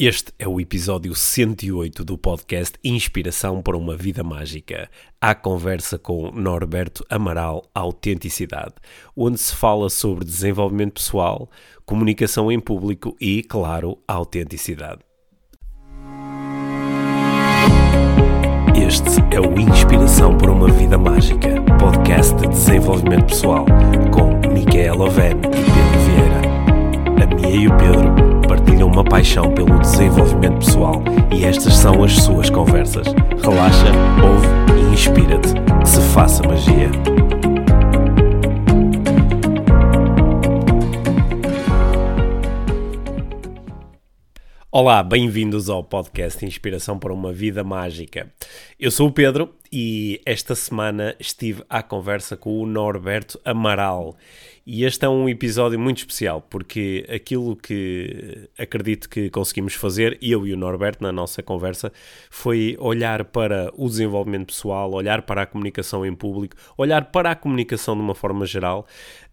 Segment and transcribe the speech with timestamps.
[0.00, 4.88] Este é o episódio 108 do podcast Inspiração para uma Vida Mágica.
[5.20, 8.74] A conversa com Norberto Amaral Autenticidade,
[9.16, 11.50] onde se fala sobre desenvolvimento pessoal,
[11.84, 15.00] comunicação em público e, claro, autenticidade.
[18.76, 23.66] Este é o Inspiração para uma Vida Mágica, podcast de desenvolvimento pessoal,
[24.12, 27.24] com Micaela Oven e Pedro Vieira.
[27.24, 32.14] A Mia e o Pedro partilham uma paixão pelo desenvolvimento pessoal e estas são as
[32.14, 33.06] suas conversas.
[33.42, 33.92] Relaxa,
[34.24, 34.48] ouve
[34.80, 35.52] e inspira-te.
[35.82, 36.90] Que se faça magia.
[44.70, 48.32] Olá, bem-vindos ao podcast Inspiração para uma Vida Mágica.
[48.78, 54.16] Eu sou o Pedro e esta semana estive à conversa com o Norberto Amaral.
[54.70, 60.46] E este é um episódio muito especial, porque aquilo que acredito que conseguimos fazer, eu
[60.46, 61.90] e o Norberto, na nossa conversa,
[62.28, 67.34] foi olhar para o desenvolvimento pessoal, olhar para a comunicação em público, olhar para a
[67.34, 68.86] comunicação de uma forma geral,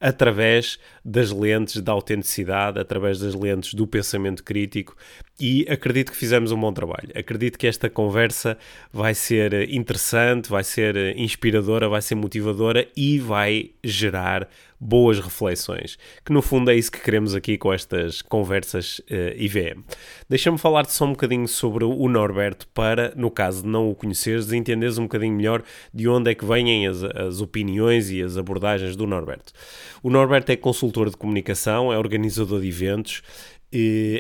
[0.06, 4.96] através das lentes da autenticidade, através das lentes do pensamento crítico,
[5.40, 7.10] e acredito que fizemos um bom trabalho.
[7.16, 8.56] Acredito que esta conversa
[8.94, 14.48] vai ser interessante, vai ser inspiradora, vai ser motivadora e vai gerar
[14.80, 19.36] boas reflexões, que no fundo é isso que queremos aqui com estas conversas uh, eh,
[19.38, 19.84] IVM.
[20.30, 24.52] Deixa-me falar-te só um bocadinho sobre o Norberto para, no caso de não o conheceres,
[24.52, 28.96] entenderes um bocadinho melhor de onde é que vêm as, as opiniões e as abordagens
[28.96, 29.54] do Norberto.
[30.06, 33.24] O Norberto é consultor de comunicação, é organizador de eventos,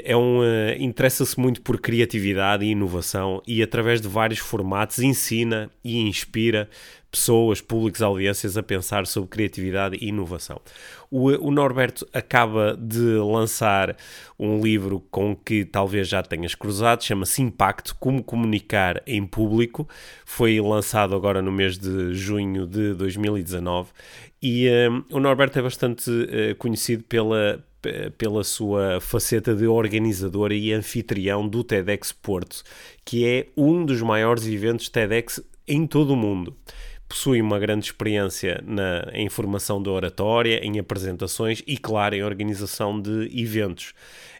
[0.03, 0.44] é um, uh,
[0.80, 6.67] interessa-se muito por criatividade e inovação e através de vários formatos ensina e inspira
[7.16, 10.59] pessoas, públicos, audiências a pensar sobre criatividade e inovação.
[11.09, 13.95] O, o, Norberto acaba de lançar
[14.38, 19.88] um livro com que talvez já tenhas cruzado, chama-se Impacto: Como Comunicar em Público.
[20.25, 23.89] Foi lançado agora no mês de junho de 2019
[24.41, 27.63] e um, o Norberto é bastante uh, conhecido pela
[28.18, 32.63] pela sua faceta de organizador e anfitrião do TEDx Porto,
[33.06, 36.56] que é um dos maiores eventos TEDx em todo o mundo
[37.15, 43.01] possui uma grande experiência na, em formação de oratória, em apresentações e, claro, em organização
[43.01, 43.93] de eventos.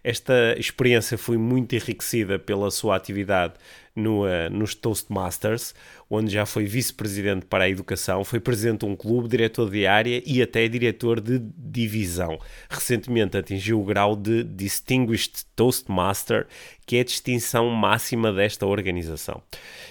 [0.03, 3.53] Esta experiência foi muito enriquecida pela sua atividade
[3.95, 5.73] no, uh, nos Toastmasters,
[6.09, 10.22] onde já foi vice-presidente para a educação, foi presidente de um clube, diretor de área
[10.25, 12.38] e até diretor de divisão.
[12.69, 16.45] Recentemente atingiu o grau de Distinguished Toastmaster,
[16.85, 19.41] que é a distinção máxima desta organização.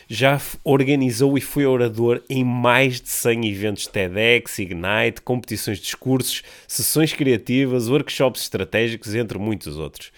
[0.08, 6.42] Já organizou e foi orador em mais de 100 eventos TEDx, Ignite, competições de discursos,
[6.68, 10.12] sessões criativas, workshops estratégicos, entre muitos outros.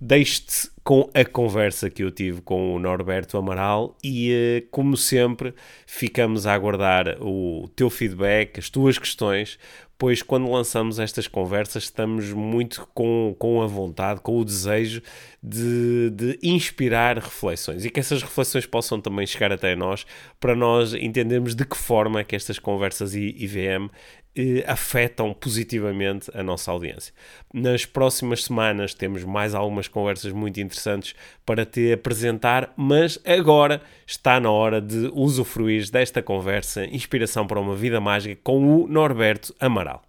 [0.00, 5.54] Deixe-te com a conversa que eu tive com o Norberto Amaral e, eh, como sempre,
[5.86, 9.58] ficamos a aguardar o teu feedback, as tuas questões,
[9.98, 15.02] pois quando lançamos estas conversas estamos muito com, com a vontade, com o desejo
[15.42, 20.06] de, de inspirar reflexões e que essas reflexões possam também chegar até nós
[20.38, 23.90] para nós entendermos de que forma é que estas conversas IVM
[24.36, 27.12] eh, afetam positivamente a nossa audiência.
[27.54, 31.14] Nas próximas semanas temos mais algumas conversas muito interessantes
[31.44, 37.74] para te apresentar, mas agora está na hora de usufruir desta conversa Inspiração para uma
[37.74, 40.02] Vida Mágica com o Norberto Amaral.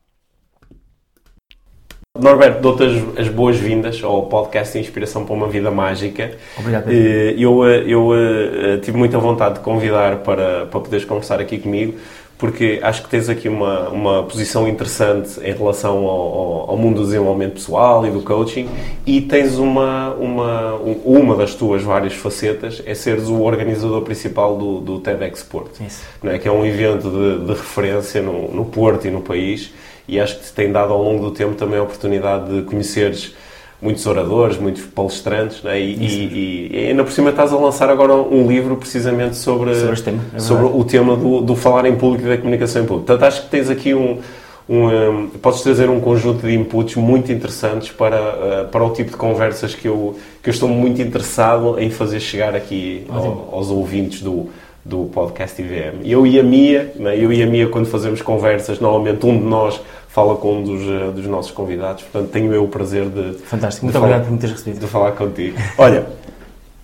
[2.19, 6.31] Norberto, dou-te as, as boas-vindas ao podcast Inspiração para uma Vida Mágica.
[6.57, 6.89] Obrigado.
[6.91, 11.59] Eh, eu, eh, eu, eu tive muita vontade de convidar para, para poderes conversar aqui
[11.59, 11.97] comigo,
[12.37, 17.05] porque acho que tens aqui uma, uma posição interessante em relação ao, ao, mundo do
[17.05, 18.69] desenvolvimento pessoal e do coaching
[19.05, 24.79] e tens uma, uma, uma das tuas várias facetas é seres o organizador principal do,
[24.79, 26.03] do TEDx Porto, Isso.
[26.21, 26.37] Não é?
[26.37, 29.73] que é um evento de, de referência no, no Porto e no país
[30.07, 33.35] e acho que te tem dado ao longo do tempo também a oportunidade de conheceres
[33.81, 35.79] muitos oradores, muitos palestrantes, né?
[35.79, 40.01] e, e, e, ainda por cima estás a lançar agora um livro precisamente sobre, sobre,
[40.01, 43.05] tema, é sobre o tema do, do, falar em público e da comunicação em público.
[43.05, 44.19] Portanto, acho que tens aqui um,
[44.67, 49.11] um, um, podes trazer um conjunto de inputs muito interessantes para, uh, para o tipo
[49.11, 53.69] de conversas que eu, que eu estou muito interessado em fazer chegar aqui ao, aos
[53.69, 54.49] ouvintes do,
[54.83, 56.01] do podcast IVM.
[56.03, 57.15] Eu e a Mia, né?
[57.15, 59.79] eu e a Mia quando fazemos conversas, normalmente um de nós
[60.17, 62.01] fala com um dos, eh, dos nossos convidados.
[62.01, 63.37] Portanto, tenho eu o prazer de.
[63.37, 64.79] Fantástico, muito de obrigado por me teres recebido.
[64.79, 65.55] De falar contigo.
[65.77, 66.07] Olha,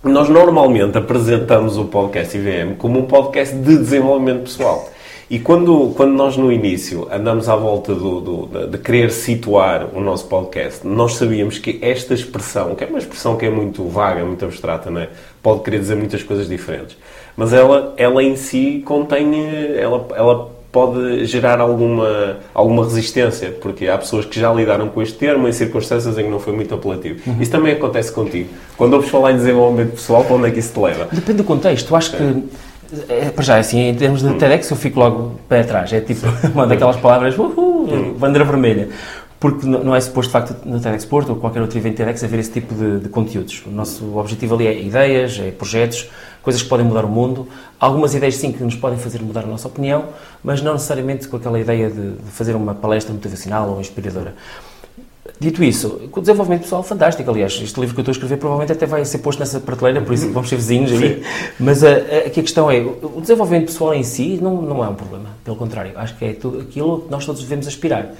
[0.04, 4.88] nós normalmente apresentamos o podcast IVM como um podcast de desenvolvimento pessoal.
[5.28, 10.00] E quando, quando nós no início andamos à volta do, do, de querer situar o
[10.00, 14.24] nosso podcast, nós sabíamos que esta expressão, que é uma expressão que é muito vaga,
[14.24, 15.08] muito abstrata, não é?
[15.42, 16.96] pode querer dizer muitas coisas diferentes,
[17.36, 19.26] mas ela, ela em si contém,
[19.76, 25.16] ela, ela pode gerar alguma, alguma resistência, porque há pessoas que já lidaram com este
[25.16, 27.20] termo em circunstâncias em que não foi muito apelativo.
[27.24, 27.40] Uhum.
[27.40, 28.48] Isso também acontece contigo.
[28.76, 31.06] Quando ouves falar em desenvolvimento pessoal, para onde é que isso te leva?
[31.12, 31.94] Depende do contexto.
[31.94, 32.42] Acho que
[33.08, 34.36] é, para já, assim, em termos de hum.
[34.36, 35.92] TEDx, eu fico logo pé atrás.
[35.92, 38.14] É tipo uma daquelas palavras, uhul, hum.
[38.18, 38.88] bandeira vermelha.
[39.38, 42.40] Porque não é suposto, de facto, no TEDx Porto ou qualquer outro evento TEDx haver
[42.40, 43.62] esse tipo de, de, conteúdos.
[43.64, 46.10] O nosso objetivo ali é ideias, é projetos,
[46.44, 47.48] coisas que podem mudar o mundo.
[47.80, 50.04] Algumas ideias, sim, que nos podem fazer mudar a nossa opinião,
[50.42, 54.34] mas não necessariamente com aquela ideia de, de fazer uma palestra motivacional ou inspiradora.
[55.40, 57.28] Dito isso, o desenvolvimento pessoal fantástico.
[57.30, 60.02] Aliás, este livro que eu estou a escrever provavelmente até vai ser posto nessa prateleira,
[60.02, 61.22] por isso vamos ser vizinhos aí.
[61.58, 61.92] Mas a, a,
[62.26, 65.30] aqui a questão é: o desenvolvimento pessoal em si não, não é um problema.
[65.42, 68.12] Pelo contrário, acho que é tudo aquilo que nós todos devemos aspirar.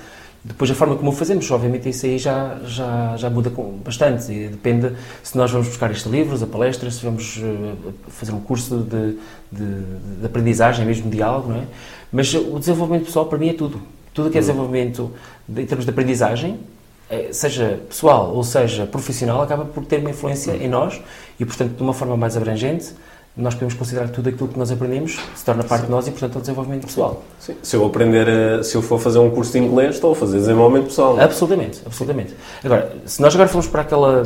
[0.46, 3.50] Depois, a forma como o fazemos, obviamente, isso aí já, já, já muda
[3.82, 4.30] bastante.
[4.30, 4.92] E depende
[5.22, 9.16] se nós vamos buscar estes livros, a palestra, se vamos uh, fazer um curso de,
[9.50, 9.82] de,
[10.20, 11.64] de, aprendizagem, mesmo de diálogo, não é?
[12.12, 13.80] Mas o desenvolvimento pessoal, para mim, é tudo.
[14.12, 14.42] Tudo que é hum.
[14.42, 15.12] desenvolvimento
[15.48, 16.60] de, em termos de aprendizagem,
[17.08, 20.60] é, seja pessoal ou seja profissional, acaba por ter uma influência hum.
[20.60, 21.00] em nós
[21.40, 22.92] e, portanto, de uma forma mais abrangente,
[23.36, 25.86] nós podemos considerar tudo aquilo que nós aprendemos se torna parte Sim.
[25.86, 27.22] de nós e, portanto, é o desenvolvimento pessoal.
[27.40, 27.56] Sim.
[27.62, 30.86] Se eu aprender, se eu for fazer um curso de inglês, estou a fazer desenvolvimento
[30.86, 31.18] pessoal.
[31.18, 32.34] Absolutamente, absolutamente.
[32.62, 34.22] Agora, se nós agora formos para aquela,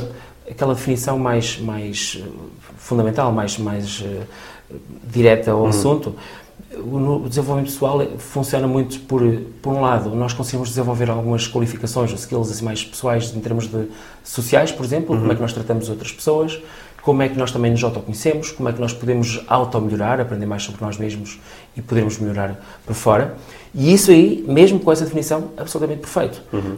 [0.48, 2.28] aquela definição mais, mais eh,
[2.76, 4.76] fundamental, mais, mais uh,
[5.10, 5.68] direta ao uhum.
[5.68, 6.14] assunto,
[6.76, 9.22] o desenvolvimento pessoal funciona muito por,
[9.62, 13.66] por um lado, nós conseguimos desenvolver algumas qualificações ou skills assim, mais pessoais em termos
[13.66, 13.88] de
[14.22, 15.20] sociais, por exemplo, uhum.
[15.20, 16.60] como é que nós tratamos outras pessoas,
[17.02, 20.62] como é que nós também nos autoconhecemos, como é que nós podemos auto-melhorar, aprender mais
[20.62, 21.38] sobre nós mesmos
[21.76, 23.36] e podermos melhorar para fora.
[23.74, 26.42] E isso aí, mesmo com essa definição, absolutamente perfeito.
[26.52, 26.76] Uhum.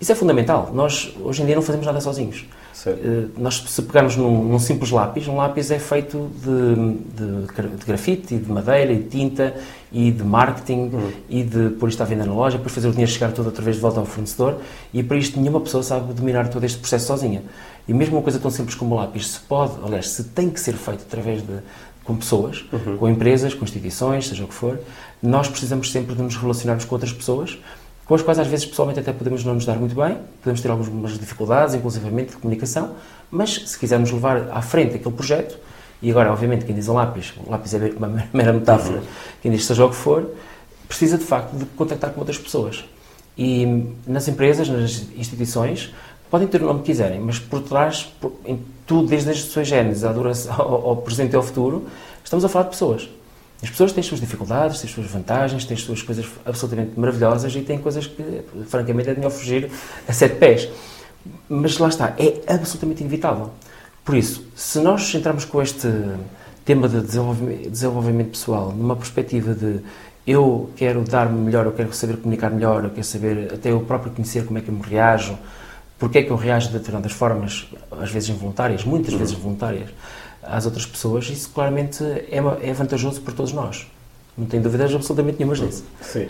[0.00, 0.70] Isso é fundamental.
[0.72, 2.46] Nós, hoje em dia, não fazemos nada sozinhos.
[2.86, 7.84] Uh, nós, se pegarmos num, num, simples lápis, um lápis é feito de, de, de,
[7.84, 9.54] grafite, de madeira, de tinta,
[9.90, 11.10] e de marketing, uhum.
[11.28, 13.62] e de pôr isto à venda na loja, depois fazer o dinheiro chegar todo outra
[13.62, 14.58] vez de volta ao fornecedor,
[14.94, 17.42] e para isto nenhuma pessoa sabe dominar todo este processo sozinha.
[17.88, 20.60] E mesmo uma coisa tão simples como o lápis, se pode, aliás, se tem que
[20.60, 21.58] ser feito através de
[22.04, 22.96] com pessoas, uhum.
[22.96, 24.80] com empresas, com instituições, seja o que for,
[25.22, 27.58] nós precisamos sempre de nos relacionarmos com outras pessoas,
[28.06, 30.70] com as quais às vezes pessoalmente até podemos não nos dar muito bem, podemos ter
[30.70, 32.94] algumas dificuldades, inclusivamente de comunicação,
[33.30, 35.58] mas se quisermos levar à frente aquele projeto,
[36.00, 39.04] e agora, obviamente, quem diz lápis, o lápis é uma mera metáfora, uhum.
[39.42, 40.30] quem diz seja o que for,
[40.88, 42.84] precisa de facto de contactar com outras pessoas.
[43.36, 45.92] E nas empresas, nas instituições,
[46.30, 49.68] podem ter o nome que quiserem, mas por trás, por, em tudo, desde as suas
[49.68, 51.86] genes ao, ao presente e ao futuro,
[52.24, 53.08] estamos a falar de pessoas.
[53.62, 56.98] As pessoas têm as suas dificuldades, têm as suas vantagens, têm as suas coisas absolutamente
[56.98, 59.70] maravilhosas e têm coisas que, francamente, é de melhor fugir
[60.06, 60.68] a sete pés.
[61.48, 63.50] Mas lá está, é absolutamente inevitável.
[64.04, 65.88] Por isso, se nós entrarmos com este
[66.64, 69.80] tema de desenvolvimento, desenvolvimento pessoal numa perspectiva de
[70.26, 74.12] eu quero dar-me melhor, eu quero saber comunicar melhor, eu quero saber até eu próprio
[74.12, 75.36] conhecer como é que eu me reajo,
[75.98, 79.90] porque é que eu reajo de determinadas formas, às vezes involuntárias, muitas vezes voluntárias,
[80.42, 83.86] às outras pessoas, isso claramente é, é vantajoso para todos nós.
[84.36, 85.84] Não tenho dúvidas absolutamente nenhumas disso.
[86.00, 86.28] Sim.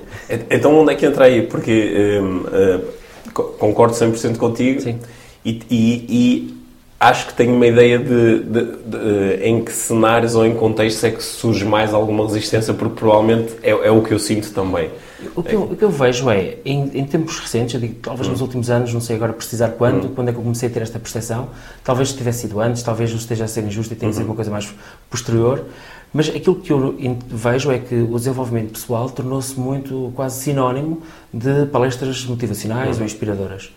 [0.50, 1.42] Então onde é que entra aí?
[1.42, 4.98] Porque hum, uh, concordo 100% contigo Sim.
[5.44, 6.57] E, e, e,
[7.00, 11.04] acho que tenho uma ideia de, de, de, de, em que cenários ou em contextos
[11.04, 14.90] é que surge mais alguma resistência, porque provavelmente é, é o que eu sinto também.
[15.34, 18.28] O que, eu, o que eu vejo é, em, em, tempos recentes, eu digo talvez
[18.28, 18.44] nos hum.
[18.44, 20.12] últimos anos, não sei agora precisar quando, hum.
[20.14, 21.48] quando é que eu comecei a ter esta percepção,
[21.82, 24.30] talvez tivesse sido antes, talvez não esteja a ser injusto e tenha sido uhum.
[24.30, 24.72] uma coisa mais
[25.10, 25.64] posterior,
[26.12, 26.96] mas aquilo que eu
[27.28, 31.02] vejo é que o desenvolvimento pessoal tornou-se muito, quase sinónimo
[31.32, 33.02] de palestras motivacionais uhum.
[33.02, 33.70] ou inspiradoras.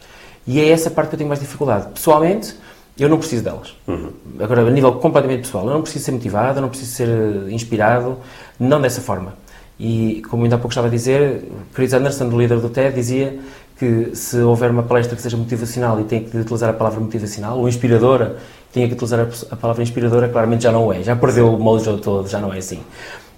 [0.46, 1.88] E é essa parte que eu tenho mais dificuldade.
[1.94, 2.56] Pessoalmente,
[3.04, 3.76] eu não preciso delas.
[3.88, 4.12] Uhum.
[4.40, 7.52] Agora, a nível completamente pessoal, eu não preciso ser motivado, eu não preciso ser eh,
[7.52, 8.18] inspirado,
[8.60, 9.34] não dessa forma.
[9.80, 11.44] E, como ainda há pouco estava a dizer,
[11.74, 13.40] Chris Anderson, o líder do TED, dizia
[13.80, 17.58] que se houver uma palestra que seja motivacional e tem que utilizar a palavra motivacional,
[17.58, 18.38] ou inspiradora,
[18.72, 22.30] tem que utilizar a palavra inspiradora, claramente já não é, já perdeu o mojo todo,
[22.30, 22.80] já não é assim.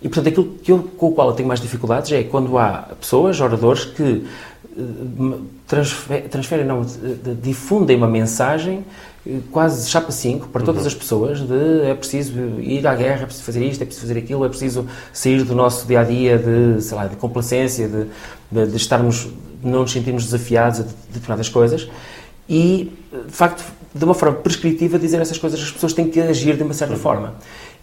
[0.02, 2.90] E, portanto, aquilo que eu, com o qual eu tenho mais dificuldades é quando há
[3.00, 4.26] pessoas, oradores, que
[4.78, 6.86] eh, transferem, não,
[7.42, 8.84] difundem uma mensagem
[9.52, 10.88] quase chapa 5 para todas uhum.
[10.88, 14.20] as pessoas de é preciso ir à guerra, é preciso fazer isto, é preciso fazer
[14.20, 18.06] aquilo, é preciso sair do nosso dia a dia de, sei lá, de complacência, de,
[18.52, 19.30] de, de estarmos,
[19.64, 21.90] não nos sentirmos desafiados a determinadas coisas
[22.50, 22.92] e,
[23.28, 23.64] de facto,
[23.96, 26.96] de uma forma prescritiva, dizer essas coisas, as pessoas têm que agir de uma certa
[26.96, 27.36] forma.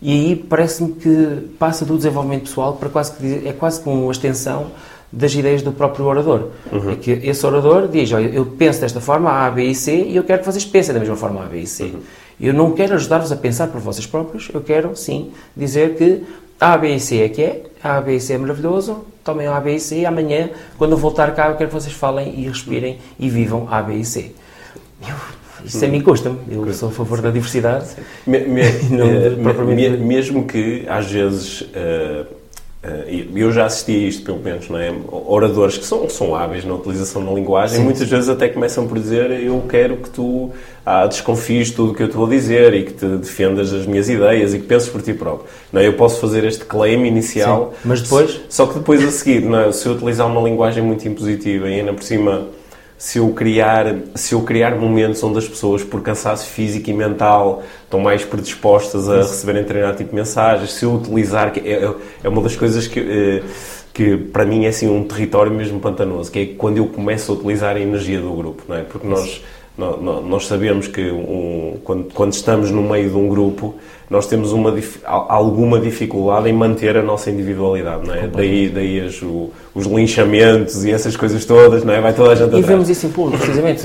[0.03, 4.13] E aí parece-me que passa do desenvolvimento pessoal para quase que, é quase como uma
[4.13, 4.71] extensão
[5.13, 6.51] das ideias do próprio orador.
[6.71, 6.91] Uhum.
[6.91, 10.17] É que esse orador diz, olha, eu penso desta forma, A, B e C, e
[10.17, 11.85] eu quero que vocês pensem da mesma forma A, B e C.
[11.85, 12.01] Uhum.
[12.41, 16.23] Eu não quero ajudar-vos a pensar por vocês próprios, eu quero, sim, dizer que
[16.59, 19.61] A, B e C é que é, A, B e C é maravilhoso, tomem A,
[19.61, 22.47] B e C, e amanhã, quando eu voltar cá, eu quero que vocês falem e
[22.47, 24.33] respirem e vivam A, B e C.
[25.07, 25.15] Eu,
[25.65, 26.39] isso a mim custa-me.
[26.51, 27.87] Eu sou a favor da diversidade.
[28.27, 32.40] Me, me, não, me, mesmo que, às vezes, Uh,
[32.83, 34.91] eu já assisti a isto, pelo menos, não é?
[35.11, 38.15] Oradores que são, são hábeis na utilização da linguagem, sim, muitas sim.
[38.15, 40.51] vezes até começam por dizer: Eu quero que tu
[40.85, 44.09] ah, desconfies tudo o que eu te vou dizer e que te defendas as minhas
[44.09, 45.47] ideias e que penses por ti próprio.
[45.71, 45.87] Não é?
[45.87, 48.41] Eu posso fazer este claim inicial, sim, mas depois.
[48.49, 49.73] Só que depois a seguir, não é?
[49.73, 52.49] se eu utilizar uma linguagem muito impositiva e ainda por cima
[53.01, 57.63] se eu criar se eu criar momentos onde as pessoas por cansaço físico e mental
[57.83, 62.43] estão mais predispostas a receberem determinado tipo de mensagens se eu utilizar é, é uma
[62.43, 63.43] das coisas que eh,
[63.95, 67.37] que para mim é assim um território mesmo pantanoso que é quando eu começo a
[67.37, 68.83] utilizar a energia do grupo não é?
[68.83, 69.43] Porque nós
[69.81, 73.75] nós sabemos que um, quando, quando, estamos no meio de um grupo,
[74.09, 74.75] nós temos uma,
[75.07, 78.27] alguma dificuldade em manter a nossa individualidade, não é?
[78.27, 82.01] Daí, daí as, o, os linchamentos e essas coisas todas, não é?
[82.01, 82.67] Vai toda a gente E atrás.
[82.67, 83.83] vemos isso em público, precisamente.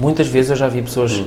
[0.00, 1.26] Muitas vezes eu já vi pessoas hum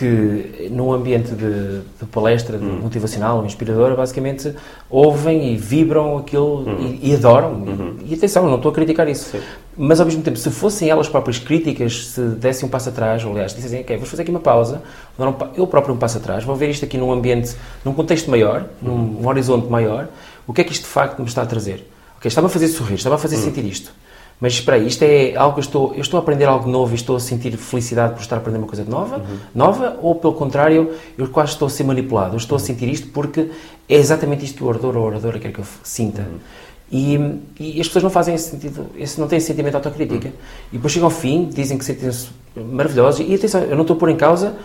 [0.00, 2.80] que num ambiente de, de palestra de hum.
[2.80, 4.54] motivacional, inspiradora, basicamente
[4.88, 6.98] ouvem e vibram aquilo hum.
[7.02, 7.52] e, e, adoram.
[7.52, 7.96] Uhum.
[8.06, 9.32] E atenção, não estou a criticar isso.
[9.32, 9.40] Sim.
[9.76, 13.32] Mas ao mesmo tempo, se fossem elas próprias críticas, se dessem um passo atrás, ou
[13.32, 14.82] aliás, dissessem, ok, vou fazer aqui uma pausa,
[15.18, 17.54] vou dar um, eu próprio um passo atrás, vou ver isto aqui num ambiente,
[17.84, 20.08] num contexto maior, num um horizonte maior,
[20.46, 21.86] o que é que isto de facto me está a trazer?
[22.16, 23.42] Ok, estava a fazer sorrir, estava a fazer hum.
[23.42, 23.92] sentir isto
[24.40, 26.92] mas espera aí, isto é algo que eu estou, eu estou a aprender algo novo
[26.92, 29.36] e estou a sentir felicidade por estar a aprender uma coisa nova, uhum.
[29.54, 33.08] nova, ou pelo contrário, eu quase estou a ser manipulado, eu estou a sentir isto
[33.08, 33.50] porque
[33.88, 36.22] é exatamente isto que o orador ou a oradora quer que eu sinta.
[36.22, 36.38] Uhum.
[36.90, 40.28] E, e, as pessoas não fazem esse sentido, esse, não têm esse sentimento de autocrítica.
[40.28, 40.34] Uhum.
[40.72, 43.98] E depois chegam ao fim, dizem que sentem-se maravilhosos, e atenção, eu não estou a
[43.98, 44.56] pôr em causa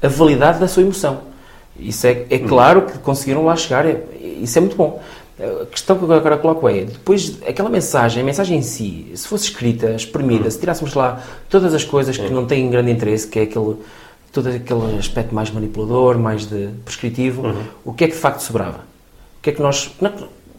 [0.00, 1.34] a validade da sua emoção.
[1.78, 4.00] Isso é, é claro que conseguiram lá chegar, é,
[4.40, 5.02] isso é muito bom.
[5.38, 9.26] A questão que eu agora coloco é, depois, aquela mensagem, a mensagem em si, se
[9.26, 13.40] fosse escrita, exprimida, se tirássemos lá todas as coisas que não têm grande interesse, que
[13.40, 13.76] é aquele,
[14.32, 17.64] todo aquele aspecto mais manipulador, mais de prescritivo, uhum.
[17.84, 18.78] o que é que de facto sobrava?
[19.38, 19.92] O que é que nós...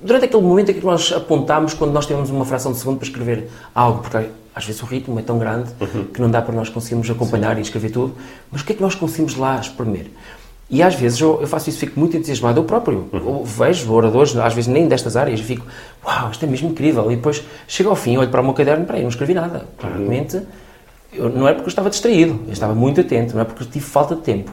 [0.03, 2.77] Durante aquele momento, o que é que nós apontámos quando nós temos uma fração de
[2.77, 4.01] segundo para escrever algo?
[4.01, 6.03] Porque às vezes o ritmo é tão grande uhum.
[6.05, 7.59] que não dá para nós conseguirmos acompanhar Sim.
[7.59, 8.13] e escrever tudo.
[8.51, 10.07] Mas o que é que nós conseguimos lá exprimir?
[10.69, 12.59] E às vezes eu, eu, faço isso, fico muito entusiasmado.
[12.59, 13.19] Eu próprio uhum.
[13.39, 15.65] eu vejo oradores, às vezes nem destas áreas, e fico,
[16.03, 17.11] uau, isto é mesmo incrível.
[17.11, 19.65] E depois chego ao fim, olho para o meu caderno, para aí, não escrevi nada.
[19.77, 20.41] Claramente,
[21.13, 23.67] eu, não é porque eu estava distraído, eu estava muito atento, não é porque eu
[23.67, 24.51] tive falta de tempo.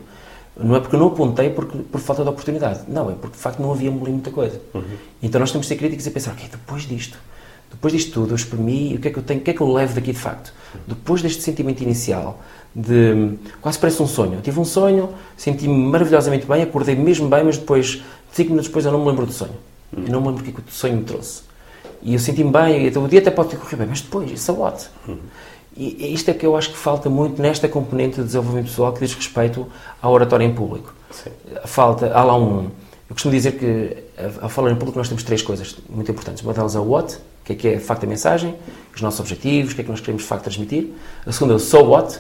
[0.54, 2.81] Não é porque eu não apontei porque, por falta de oportunidade.
[2.87, 4.61] Não, é porque de facto não havia muita coisa.
[4.75, 4.83] Uhum.
[5.23, 7.19] Então nós temos de ser críticos e pensar, ok, depois disto,
[7.71, 9.61] depois disto tudo, eu exprimi, o que é que eu tenho, o que é que
[9.62, 10.52] eu levo daqui de facto?
[10.87, 12.38] Depois deste sentimento inicial,
[12.75, 14.35] de quase parece um sonho.
[14.35, 18.02] Eu tive um sonho, senti-me maravilhosamente bem, acordei mesmo bem, mas depois,
[18.33, 19.55] cinco minutos depois, eu não me lembro do sonho.
[19.95, 21.43] Eu não me lembro o que, é que o sonho me trouxe.
[22.02, 24.50] E eu senti-me bem, e o dia até pode ter corrido bem, mas depois, isso
[24.50, 24.88] é what?
[25.76, 29.00] E isto é que eu acho que falta muito nesta componente de desenvolvimento pessoal que
[29.00, 29.67] diz respeito
[30.02, 30.95] ao oratório em público.
[31.11, 31.31] Sim.
[31.64, 32.71] Falta, há lá um.
[33.09, 33.97] Eu costumo dizer que
[34.41, 36.43] ao falar em público nós temos três coisas muito importantes.
[36.43, 38.55] Uma delas é o what, que é que é de facto a mensagem,
[38.95, 40.88] os nossos objetivos, o que é que nós queremos de facto transmitir.
[41.26, 42.19] A segunda é o so what,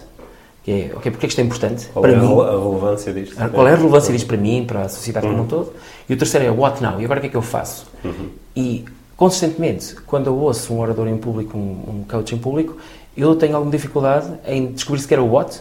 [0.62, 2.40] que é, ok, porque é que isto é importante qual para é mim?
[2.40, 3.34] a relevância disto?
[3.50, 5.32] Qual é a relevância disto para mim, para a sociedade uhum.
[5.32, 5.72] como um todo?
[6.08, 7.86] E o terceiro é what now, e agora o que é que eu faço?
[8.04, 8.30] Uhum.
[8.54, 8.84] E,
[9.16, 12.76] consistentemente, quando eu ouço um orador em público, um, um coach em público,
[13.16, 15.60] eu tenho alguma dificuldade em descobrir sequer o what,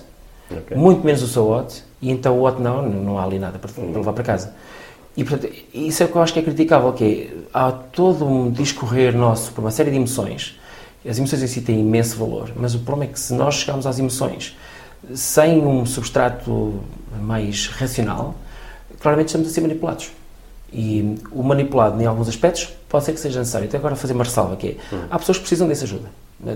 [0.49, 0.77] okay.
[0.77, 3.71] muito menos o so what, e então o what now, não há ali nada para,
[3.71, 4.53] para levar para casa.
[5.17, 8.23] E, portanto, isso é o que eu acho que é criticável, que é, há todo
[8.23, 10.59] um discorrer nosso por uma série de emoções,
[11.07, 13.87] as emoções em si têm imenso valor, mas o problema é que se nós chegarmos
[13.87, 14.55] às emoções
[15.13, 16.79] sem um substrato
[17.21, 18.35] mais racional,
[18.99, 20.11] claramente estamos a ser manipulados.
[20.73, 23.67] E o manipulado, em alguns aspectos, pode ser que seja necessário.
[23.67, 25.03] Até agora fazer uma ressalva, que é, hum.
[25.09, 26.09] há pessoas que precisam dessa ajuda.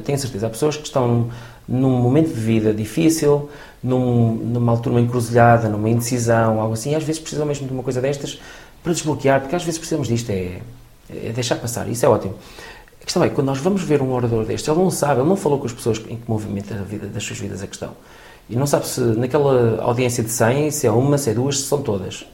[0.03, 0.47] Tenho certeza.
[0.47, 1.29] Há pessoas que estão
[1.67, 3.49] num momento de vida difícil,
[3.83, 7.83] num, numa altura, encruzilhada, numa indecisão, algo assim, e às vezes precisam mesmo de uma
[7.83, 8.39] coisa destas
[8.81, 10.61] para desbloquear, porque às vezes precisamos disto, é,
[11.09, 11.87] é deixar passar.
[11.87, 12.35] Isso é ótimo.
[13.01, 15.35] A questão é, quando nós vamos ver um orador destes, ele não sabe, ele não
[15.35, 17.91] falou com as pessoas em que movimenta a vida das suas vidas a questão.
[18.49, 21.65] E não sabe se naquela audiência de 100, se é uma, se é duas, se
[21.65, 22.25] são todas.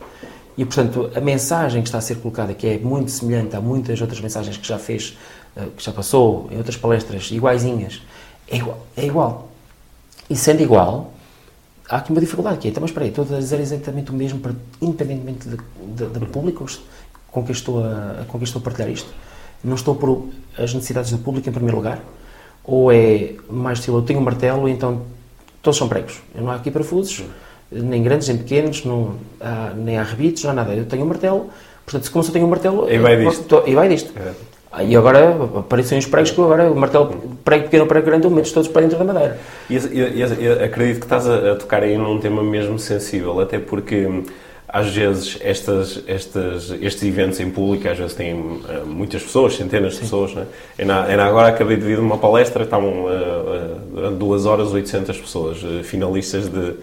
[0.58, 4.02] E, portanto, a mensagem que está a ser colocada, que é muito semelhante a muitas
[4.02, 5.18] outras mensagens que já fez,
[5.56, 8.02] eh, que já passou em outras palestras, iguaizinhas,
[8.48, 8.86] é igual.
[8.98, 9.50] É igual.
[10.30, 11.14] E sendo igual,
[11.90, 14.14] há aqui uma dificuldade, que é, então, mas espera aí, estou a dizer exatamente o
[14.14, 14.42] mesmo,
[14.82, 15.58] independentemente de,
[15.96, 16.66] de, de público
[17.32, 19.10] com quem, estou a, com quem estou a partilhar isto.
[19.64, 22.04] Não estou por as necessidades do público em primeiro lugar,
[22.64, 25.02] ou é mais estilo, eu tenho um martelo, então
[25.62, 26.22] todos são pregos.
[26.36, 27.24] Eu não há aqui parafusos,
[27.72, 30.74] nem grandes nem pequenos, não há, nem há rebites, não há nada.
[30.74, 31.50] Eu tenho um martelo,
[31.86, 32.92] portanto, como se eu tenho um martelo...
[32.92, 33.44] E vai disto.
[33.44, 34.12] Posso, e vai disto.
[34.18, 34.34] É.
[34.80, 37.14] E agora aparecem os pregos que agora, o martelo
[37.44, 39.38] prego pequeno, prego grande, eu meto todos para dentro da madeira.
[39.70, 39.76] E,
[40.64, 44.24] acredito que estás a, a, tocar aí num tema mesmo sensível, até porque
[44.72, 49.92] às vezes estas, estas, estes eventos em público às vezes têm uh, muitas pessoas, centenas
[49.92, 50.04] de Sim.
[50.04, 50.34] pessoas.
[50.34, 50.46] Né?
[50.80, 55.58] Ainda, agora acabei de vir de uma palestra, estavam uh, uh, duas horas 800 pessoas,
[55.84, 56.76] finalistas de,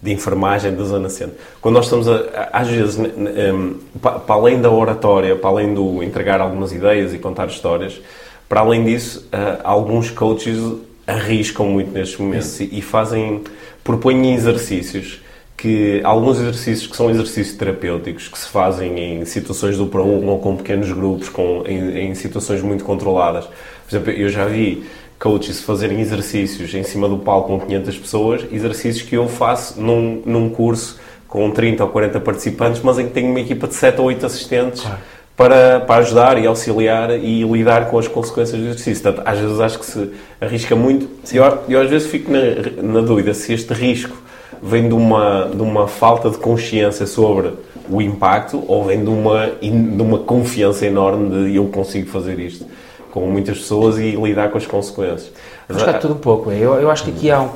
[0.00, 1.34] de enfermagem da Zona Centro.
[1.60, 6.40] Quando nós estamos, a, às vezes, um, para além da oratória, para além do entregar
[6.40, 8.00] algumas ideias e contar histórias,
[8.48, 9.26] para além disso,
[9.64, 10.58] alguns coaches
[11.06, 13.42] arriscam muito nestes momentos e, e fazem,
[13.82, 15.21] propõem exercícios
[15.62, 20.26] que alguns exercícios que são exercícios terapêuticos que se fazem em situações do para um
[20.26, 23.44] ou com pequenos grupos, com, em, em, situações muito controladas.
[23.44, 24.82] Por exemplo, eu já vi
[25.20, 30.20] coaches fazerem exercícios em cima do palco com 500 pessoas, exercícios que eu faço num,
[30.26, 34.00] num curso com 30 ou 40 participantes, mas em que tenho uma equipa de 7
[34.00, 34.80] ou 8 assistentes.
[34.80, 34.98] Claro.
[35.36, 39.02] Para, para ajudar e auxiliar e lidar com as consequências do exercício.
[39.02, 41.08] Portanto, às vezes acho que se arrisca muito.
[41.32, 42.40] e Eu, eu às vezes fico na,
[42.82, 44.14] na dúvida se este risco
[44.62, 47.54] vem de uma, de uma falta de consciência sobre
[47.90, 52.64] o impacto ou vem de uma, de uma confiança enorme de eu consigo fazer isto
[53.10, 55.30] com muitas pessoas e lidar com as consequências.
[55.68, 56.50] Acho que tudo um pouco.
[56.50, 56.56] É.
[56.56, 57.50] Eu, eu acho que aqui há um,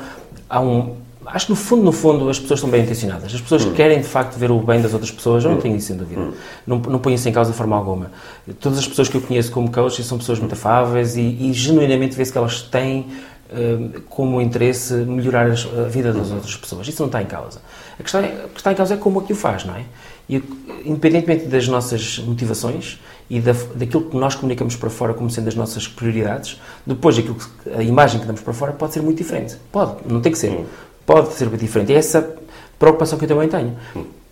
[0.49, 0.97] há um.
[1.25, 3.35] Acho que no fundo, no fundo, as pessoas estão bem intencionadas.
[3.35, 3.73] As pessoas hum.
[3.73, 5.43] querem de facto ver o bem das outras pessoas.
[5.43, 5.61] Eu não hum.
[5.61, 6.21] tenho isso sem dúvida.
[6.21, 6.33] Hum.
[6.67, 8.13] Não, não ponho isso em causa de forma alguma.
[8.61, 12.15] Todas as pessoas que eu conheço como coach são pessoas muito afáveis e, e genuinamente
[12.15, 13.07] vê-se que elas têm
[14.09, 16.87] como interesse melhorar a vida das outras pessoas.
[16.89, 17.61] Isso não está em causa.
[17.99, 19.85] A questão, é, que está em causa é como é que o faz, não é?
[20.29, 20.43] E,
[20.85, 23.01] independentemente das nossas motivações
[23.31, 27.37] e da, daquilo que nós comunicamos para fora como sendo as nossas prioridades, depois aquilo
[27.37, 29.57] que, a imagem que damos para fora pode ser muito diferente.
[29.71, 30.67] Pode, não tem que ser.
[31.05, 31.93] Pode ser muito diferente.
[31.93, 32.37] É essa
[32.79, 33.77] preocupação que eu também tenho.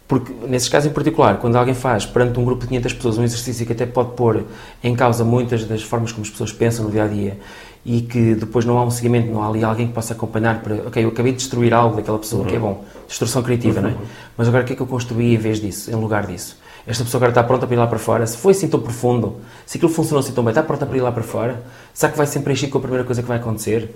[0.07, 3.25] Porque, nesses casos em particular, quando alguém faz perante um grupo de 500 pessoas um
[3.25, 4.45] exercício que até pode pôr
[4.83, 7.39] em causa muitas das formas como as pessoas pensam no dia a dia
[7.85, 10.77] e que depois não há um seguimento, não há ali alguém que possa acompanhar para,
[10.87, 12.49] ok, eu acabei de destruir algo daquela pessoa, uhum.
[12.49, 13.91] que é bom, destruição criativa, uhum.
[13.91, 13.97] não é?
[14.37, 16.57] Mas agora o que é que eu construí em vez disso, em lugar disso?
[16.87, 19.37] Esta pessoa agora está pronta para ir lá para fora, se foi assim tão profundo,
[19.67, 21.63] se aquilo funcionou assim tão bem, está pronta para ir lá para fora?
[21.93, 23.95] Será que vai sempre encher com a primeira coisa que vai acontecer?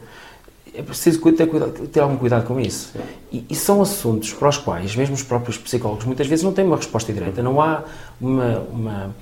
[0.75, 1.49] É preciso ter,
[1.93, 2.93] ter algum cuidado com isso.
[3.33, 6.65] E, e, são assuntos para os quais, mesmo os próprios psicólogos, muitas vezes não têm
[6.65, 7.43] uma resposta direta.
[7.43, 7.83] Não há
[8.21, 9.17] uma, uma,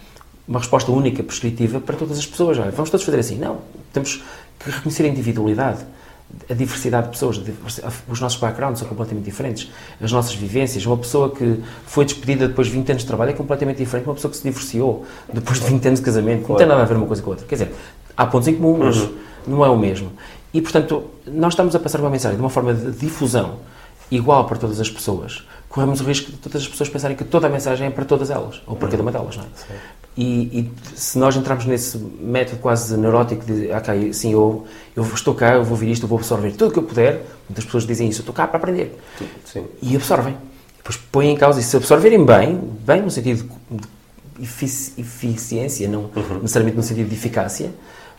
[0.47, 2.59] uma resposta única, prescritiva para todas as pessoas.
[2.59, 3.39] Olha, vamos todos fazer assim.
[3.39, 3.61] Não.
[3.91, 4.23] Temos
[4.59, 5.85] que reconhecer a individualidade,
[6.51, 7.41] a diversidade de pessoas,
[8.09, 10.85] os nossos backgrounds são completamente diferentes, as nossas vivências.
[10.85, 14.11] Uma pessoa que foi despedida depois de 20 anos de trabalho é completamente diferente de
[14.11, 16.47] uma pessoa que se divorciou depois de 20 anos de casamento.
[16.47, 16.53] Claro.
[16.53, 17.47] Não tem nada a ver uma coisa com a outra.
[17.47, 17.73] Quer dizer,
[18.17, 19.15] há pontos em comum, mas uhum.
[19.47, 20.13] não é o mesmo.
[20.53, 23.59] E, portanto, nós estamos a passar uma mensagem de uma forma de difusão
[24.11, 27.47] igual para todas as pessoas, corremos o risco de todas as pessoas pensarem que toda
[27.47, 29.47] a mensagem é para todas elas, ou para cada uma delas, não é?
[30.17, 35.35] E, e, se nós entrarmos nesse método quase neurótico de, ok, sim, eu, eu estou
[35.35, 37.87] cá, eu vou ouvir isto, eu vou absorver tudo o que eu puder, muitas pessoas
[37.87, 38.99] dizem isso, eu estou cá para aprender.
[39.45, 39.67] Sim.
[39.83, 40.35] E absorvem.
[40.79, 43.47] Depois põem em causa, e se absorverem bem, bem no sentido
[44.41, 44.55] de
[44.99, 46.39] eficiência, não uhum.
[46.41, 47.73] necessariamente no sentido de eficácia,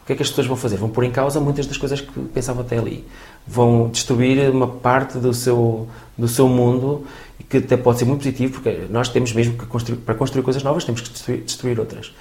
[0.04, 0.78] o que é que as pessoas vão fazer?
[0.78, 3.06] Vão pôr em causa muitas das coisas que pensavam até ali.
[3.46, 7.06] Vão destruir uma parte do seu, do seu mundo
[7.50, 10.64] que até pode ser muito positivo, porque nós temos mesmo que construir, para construir coisas
[10.64, 12.14] novas, temos que destruir, destruir outras.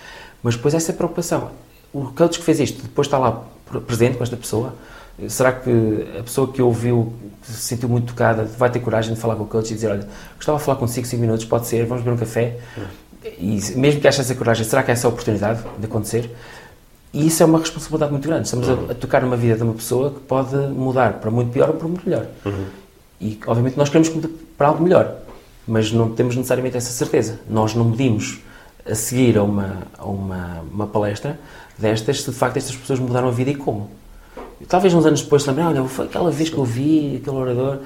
[0.42, 1.50] Mas depois essa preocupação.
[1.92, 3.44] O coach que fez isto, depois está lá
[3.86, 4.74] presente com esta pessoa,
[5.28, 5.70] será que
[6.18, 7.12] a pessoa que ouviu,
[7.42, 9.90] que se sentiu muito tocada, vai ter coragem de falar com o coach e dizer,
[9.90, 12.58] olha, gostava de falar consigo 5 minutos, pode ser, vamos beber um café?
[13.38, 16.30] E mesmo que ache essa coragem, será que há essa oportunidade de acontecer?
[17.12, 18.44] E isso é uma responsabilidade muito grande.
[18.44, 21.70] Estamos a, a tocar numa vida de uma pessoa que pode mudar para muito pior
[21.70, 22.26] ou para muito melhor.
[22.44, 22.66] Uhum.
[23.20, 24.10] E, obviamente, nós queremos
[24.56, 25.16] para algo melhor,
[25.66, 27.40] mas não temos necessariamente essa certeza.
[27.48, 28.40] Nós não medimos
[28.88, 31.38] a seguir a uma, a uma, uma palestra
[31.78, 33.90] destas se de facto estas pessoas mudaram a vida e como.
[34.68, 37.78] Talvez uns anos depois lembrem, olha, foi aquela vez que eu vi aquele orador.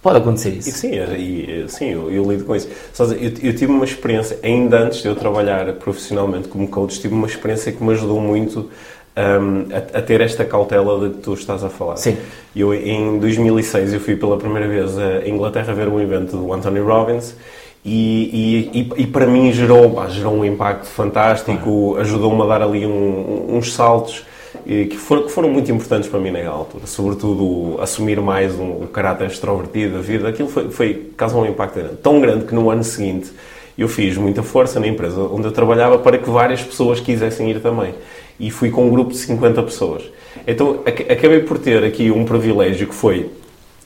[0.00, 0.68] Pode acontecer isso.
[0.68, 2.68] E, sim, e, sim eu, eu, lido com isso.
[2.98, 7.26] Eu, eu, tive uma experiência, ainda antes de eu trabalhar profissionalmente como coach, tive uma
[7.26, 8.70] experiência que me ajudou muito
[9.16, 11.96] um, a, a, ter esta cautela de que tu estás a falar.
[11.96, 12.16] Sim.
[12.54, 16.80] Eu, em 2006, eu fui pela primeira vez a Inglaterra ver um evento do Anthony
[16.80, 17.36] Robbins
[17.84, 22.86] e, e, e, e para mim gerou, gerou um impacto fantástico, ajudou-me a dar ali
[22.86, 24.24] um, uns saltos
[24.64, 26.86] que foram, que foram muito importantes para mim naquela altura.
[26.86, 30.28] Sobretudo assumir mais um, o caráter extrovertido da vida.
[30.28, 31.96] Aquilo foi, foi causou um impacto grande.
[31.96, 33.32] Tão grande que no ano seguinte
[33.76, 37.60] eu fiz muita força na empresa onde eu trabalhava para que várias pessoas quisessem ir
[37.60, 37.94] também.
[38.38, 40.02] E fui com um grupo de 50 pessoas.
[40.46, 43.30] Então acabei por ter aqui um privilégio que foi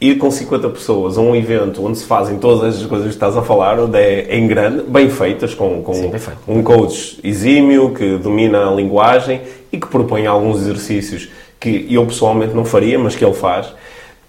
[0.00, 3.37] ir com 50 pessoas a um evento onde se fazem todas as coisas que estás
[3.37, 6.12] a falar, onde é em grande, bem feitas, com, com Sim,
[6.46, 9.40] um coach exímio que domina a linguagem
[9.72, 13.74] e que propõe alguns exercícios que eu pessoalmente não faria, mas que ele faz.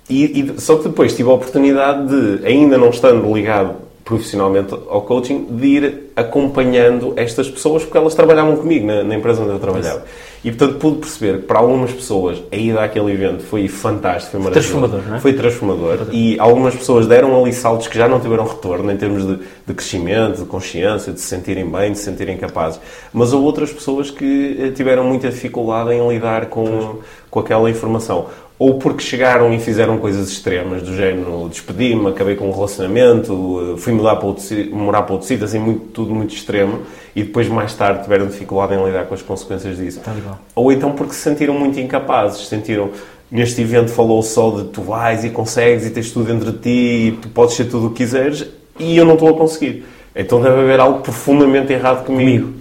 [0.10, 3.75] E, e, só que depois tive a oportunidade de, ainda não estando ligado
[4.10, 9.43] profissionalmente ao coaching, de ir acompanhando estas pessoas, porque elas trabalhavam comigo na, na empresa
[9.43, 10.04] onde eu trabalhava.
[10.43, 14.39] E portanto pude perceber que para algumas pessoas a ida àquele evento foi fantástico, foi
[14.39, 14.80] maravilhoso.
[14.80, 15.19] Transformador, é?
[15.19, 15.98] Foi transformador.
[16.12, 19.74] E algumas pessoas deram ali saltos que já não tiveram retorno em termos de, de
[19.76, 22.80] crescimento, de consciência, de se sentirem bem, de se sentirem capazes.
[23.13, 26.95] Mas houve outras pessoas que eh, tiveram muita dificuldade em lidar com,
[27.30, 28.26] com aquela informação
[28.60, 33.93] ou porque chegaram e fizeram coisas extremas, do género despedi-me, acabei com um relacionamento, fui
[33.93, 34.43] mudar para outro,
[34.76, 36.82] morar para outro sítio, assim, muito, tudo muito extremo,
[37.15, 40.02] e depois mais tarde tiveram dificuldade em lidar com as consequências disso.
[40.02, 40.13] Tá
[40.54, 42.89] ou então porque se sentiram muito incapazes, sentiram
[43.32, 46.69] neste evento falou só de tu vais e consegues e tens tudo dentro de ti
[46.69, 48.45] e tu podes ser tudo o que quiseres
[48.78, 49.86] e eu não estou a conseguir.
[50.13, 52.48] Então deve haver algo profundamente errado comigo.
[52.48, 52.59] comigo.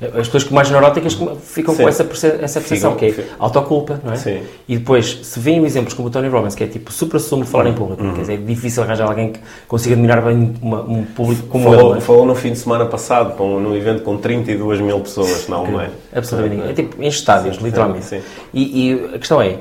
[0.00, 1.82] As pessoas mais neuróticas ficam Sim.
[1.82, 3.22] com essa, essa percepção, que é sim.
[3.36, 4.16] autoculpa, não é?
[4.16, 4.42] Sim.
[4.68, 7.68] E depois, se veem exemplos como o Tony Robbins, que é tipo supra-sumo de falar
[7.68, 8.14] em público, uhum.
[8.14, 11.90] quer dizer, é difícil arranjar alguém que consiga dominar bem uma, um público como falou,
[11.90, 11.98] ele.
[11.98, 12.00] É?
[12.00, 15.90] Falou no fim de semana passado, um, num evento com 32 mil pessoas na Alemanha.
[16.14, 16.62] Absolutamente.
[16.62, 18.22] É, é, tipo em estádios, literalmente.
[18.54, 19.58] E, e a questão é, é,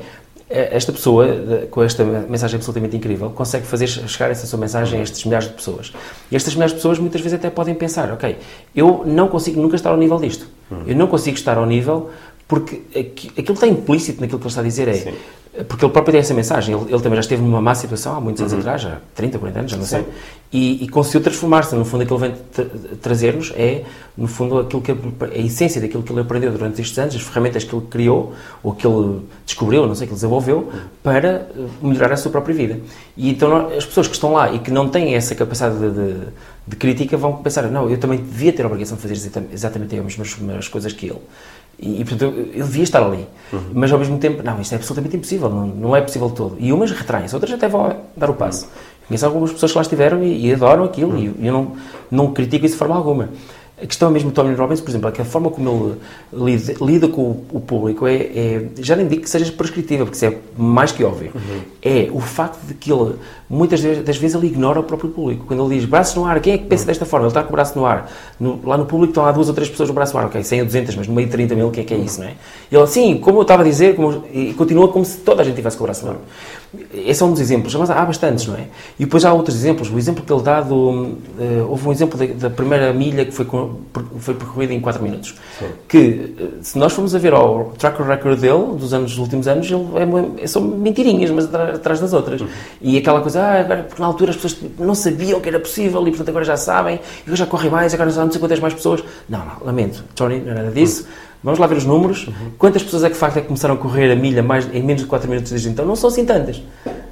[0.49, 1.27] esta pessoa,
[1.69, 5.53] com esta mensagem absolutamente incrível, consegue fazer chegar essa sua mensagem a estas milhares de
[5.53, 5.93] pessoas.
[6.31, 8.37] E estas milhares de pessoas muitas vezes até podem pensar, ok,
[8.75, 10.47] eu não consigo nunca estar ao nível disto.
[10.85, 12.09] Eu não consigo estar ao nível
[12.47, 12.81] porque
[13.37, 14.87] aquilo está implícito naquilo que ele está a dizer.
[14.87, 15.13] É, Sim.
[15.67, 16.75] Porque ele próprio tem essa mensagem.
[16.75, 18.59] Ele, ele, também já esteve numa má situação há muitos anos uhum.
[18.59, 19.89] atrás, já 30, 40 anos, já não Sim.
[19.89, 20.05] sei.
[20.53, 21.75] E, e conseguiu transformar-se.
[21.75, 23.83] No fundo, aquilo que ele vem trazer-nos é,
[24.15, 27.63] no fundo, aquilo que, a essência daquilo que ele aprendeu durante estes anos, as ferramentas
[27.63, 31.47] que ele criou, ou que ele descobriu, não sei, que ele desenvolveu, para eh,
[31.81, 32.79] melhorar a sua própria vida.
[33.15, 36.19] E então, as pessoas que estão lá e que não têm essa capacidade de, de,
[36.67, 40.17] de crítica vão pensar: não, eu também devia ter a obrigação de fazer exatamente as
[40.17, 41.19] mesmas coisas que ele.
[41.79, 43.27] E, e portanto, eu, devia estar ali.
[43.53, 43.59] Uhum.
[43.73, 46.55] Mas ao mesmo tempo, não, isto é absolutamente impossível, não, não é possível todo.
[46.59, 48.65] E umas retraem-se, outras até vão dar o passo.
[48.65, 48.71] Uhum.
[49.07, 51.35] Conheço algumas pessoas que lá estiveram e, e adoram aquilo uhum.
[51.39, 51.71] e eu não,
[52.11, 53.29] não critico isso de forma alguma.
[53.79, 55.99] A questão é mesmo do Tony Robbins, por exemplo, é que a forma como
[56.33, 60.03] ele lida, lida com o, o público é, é, já nem digo que seja prescritiva,
[60.03, 61.31] porque isso é mais que óbvio.
[61.35, 61.59] Uhum.
[61.83, 63.13] É o facto de que ele,
[63.47, 65.45] muitas das vezes, ele ignora o próprio público.
[65.45, 66.87] Quando ele diz braços no ar, quem é que pensa uhum.
[66.87, 67.25] desta forma?
[67.25, 68.11] Ele está com o braço no ar.
[68.39, 70.43] No, lá no público estão lá duas ou três pessoas no braço no ar, ok,
[70.43, 72.19] 100 ou 200, mas no meio de 30 mil, o que é que é isso,
[72.19, 72.33] não é?
[72.71, 75.45] E ele, assim, como eu estava a dizer, como, e continua como se toda a
[75.45, 76.17] gente tivesse com o braço no ar.
[76.93, 78.65] Esse é um dos exemplos, mas há bastantes, não é?
[78.99, 79.89] E depois há outros exemplos.
[79.89, 80.75] O exemplo que ele dá do.
[80.75, 81.15] Uh,
[81.69, 83.45] houve um exemplo da, da, primeira milha que foi,
[84.19, 85.35] foi percorrida em 4 minutos.
[85.57, 85.65] Sim.
[85.87, 89.47] Que, eh, se nós formos a ver ao track record dele, dos, anos, dos últimos
[89.47, 92.41] anos, ele é, são mentirinhas, mas atrás das outras.
[92.41, 92.47] Uhum.
[92.81, 96.05] E aquela coisa, ah, agora, porque na altura as pessoas não sabiam que era possível
[96.05, 98.59] e, portanto, agora já sabem, e agora já correm mais, agora já não sei quantas
[98.59, 99.01] mais pessoas.
[99.29, 100.03] Não, não, lamento.
[100.13, 101.03] Tony, não é nada disso.
[101.03, 102.29] Uhum Vamos lá ver os números.
[102.57, 104.81] Quantas pessoas é que de facto é que começaram a correr a milha mais, em
[104.83, 105.85] menos de 4 minutos desde então?
[105.85, 106.61] Não são assim tantas.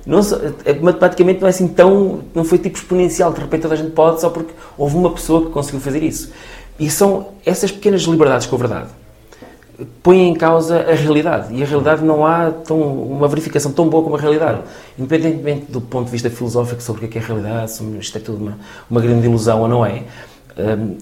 [0.05, 2.21] Não são, é, matematicamente não é assim tão.
[2.33, 5.45] Não foi tipo exponencial, de repente toda a gente pode só porque houve uma pessoa
[5.45, 6.31] que conseguiu fazer isso.
[6.79, 8.89] E são essas pequenas liberdades com a verdade
[10.01, 11.53] põem em causa a realidade.
[11.53, 14.61] E a realidade não há tão, uma verificação tão boa como a realidade.
[14.97, 17.83] Independentemente do ponto de vista filosófico sobre o que é, que é a realidade, se
[17.99, 18.57] isto é tudo uma,
[18.89, 20.03] uma grande ilusão ou não é
[20.57, 20.97] um,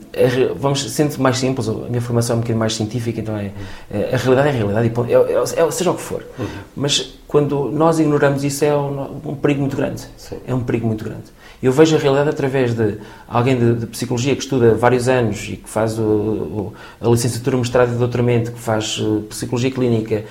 [0.56, 3.52] vamos sendo mais simples, a minha formação é um bocadinho mais científica, então é,
[3.92, 6.26] é a realidade é a realidade, e é, é, seja o que for.
[6.40, 6.46] Uhum.
[6.76, 10.02] Mas quando nós ignoramos isso é um, um perigo muito grande.
[10.18, 10.38] Sim.
[10.46, 11.24] É um perigo muito grande.
[11.62, 15.56] Eu vejo a realidade através de alguém de, de psicologia que estuda vários anos e
[15.56, 20.26] que faz o, o, a licenciatura, mestrado e doutoramento, que faz uh, psicologia clínica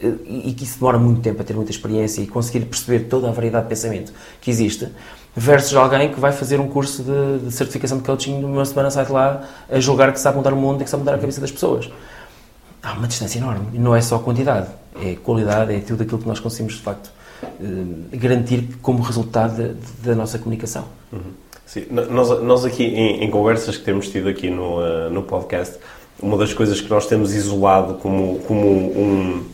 [0.00, 3.28] e, e que isso demora muito tempo a ter muita experiência e conseguir perceber toda
[3.28, 4.88] a variedade de pensamento que existe
[5.36, 9.04] versus alguém que vai fazer um curso de, de certificação de coaching numa semana sai
[9.04, 11.40] de lá a julgar que sabe mudar o mundo e que sabe mudar a cabeça
[11.40, 11.90] das pessoas.
[12.82, 13.66] Há uma distância enorme.
[13.74, 14.68] E não é só quantidade,
[15.02, 17.10] é qualidade, é tudo aquilo que nós conseguimos, de facto,
[17.42, 20.84] eh, garantir como resultado da nossa comunicação.
[21.12, 21.32] Uhum.
[21.66, 25.76] Sim, nós, nós aqui, em, em, conversas que temos tido aqui no, uh, no podcast,
[26.22, 29.44] uma das coisas que nós temos isolado como, como um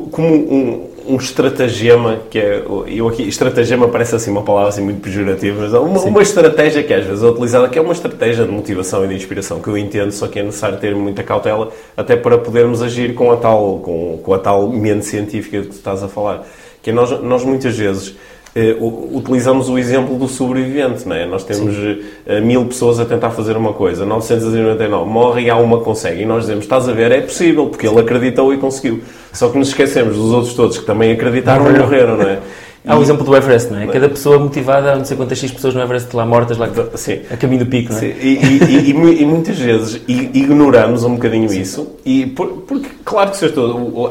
[0.00, 5.00] como um, um estratagema, que é, eu aqui, estratagema parece assim uma palavra assim muito
[5.00, 8.50] pejorativa, mas uma, uma, estratégia que às vezes é utilizada, que é uma estratégia de
[8.50, 12.16] motivação e de inspiração, que eu entendo, só que é necessário ter muita cautela, até
[12.16, 16.02] para podermos agir com a tal, com, com a tal mente científica que tu estás
[16.02, 16.46] a falar.
[16.82, 18.16] Que é nós, nós muitas vezes
[18.54, 21.24] Uh, utilizamos o exemplo do sobrevivente, não é?
[21.24, 25.80] Nós temos uh, mil pessoas a tentar fazer uma coisa, 999 morre e há uma
[25.80, 26.20] consegue.
[26.20, 29.02] E nós dizemos, estás a ver, é possível, porque ele acreditou e conseguiu.
[29.32, 32.40] Só que nos esquecemos dos outros todos que também acreditaram e morreram, não é?
[32.84, 33.86] Há o exemplo do Everest, não é?
[33.86, 37.20] Cada pessoa motivada, não sei quantas X pessoas no Everest lá mortas, lá Sim.
[37.30, 38.06] a caminho do pico, não é?
[38.06, 41.60] E, e, e, e, muitas vezes ignoramos um bocadinho Sim.
[41.60, 44.10] isso, e por, porque, claro que se estou,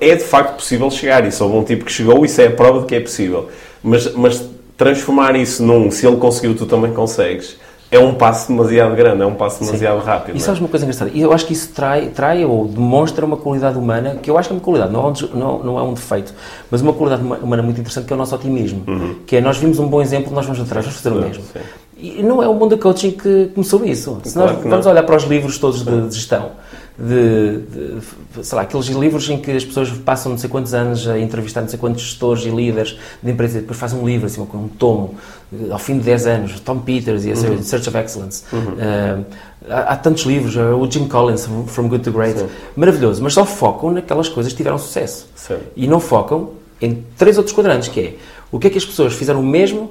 [0.00, 2.80] é de facto possível chegar, e sou um tipo que chegou, isso é a prova
[2.80, 3.50] de que é possível.
[3.86, 4.44] Mas, mas
[4.76, 7.56] transformar isso num, se ele conseguiu, tu também consegues,
[7.88, 10.06] é um passo demasiado grande, é um passo demasiado Sim.
[10.06, 10.36] rápido.
[10.36, 10.64] E sabes é?
[10.64, 11.12] uma coisa engraçada?
[11.14, 14.54] Eu acho que isso trai, trai ou demonstra uma qualidade humana, que eu acho que
[14.54, 16.34] é uma qualidade, não é um, não, não é um defeito,
[16.68, 18.82] mas uma qualidade humana muito interessante, que é o nosso otimismo.
[18.88, 19.16] Uhum.
[19.24, 21.44] Que é, nós vimos um bom exemplo, nós vamos atrás, vamos fazer o mesmo.
[21.44, 21.60] Sim.
[21.98, 24.20] E não é o mundo da coaching que começou isso.
[24.24, 26.50] Se claro nós vamos olhar para os livros todos de, de gestão,
[26.98, 31.06] de, de, sei lá, aqueles livros em que as pessoas passam não sei quantos anos
[31.06, 34.26] a entrevistar não sei quantos gestores e líderes de empresas e depois fazem um livro,
[34.26, 35.14] assim, um tomo,
[35.52, 37.62] eh, ao fim de 10 anos, Tom Peters e a uhum.
[37.62, 38.44] Search of Excellence.
[38.52, 38.60] Uhum.
[38.60, 39.24] Uh,
[39.68, 42.48] há, há, tantos livros, uh, o Jim Collins, From Good to Great, Sim.
[42.74, 45.26] maravilhoso, mas só focam naquelas coisas que tiveram sucesso.
[45.34, 45.58] Sim.
[45.76, 48.14] E não focam em três outros quadrantes, que é
[48.50, 49.90] o que é que as pessoas fizeram o mesmo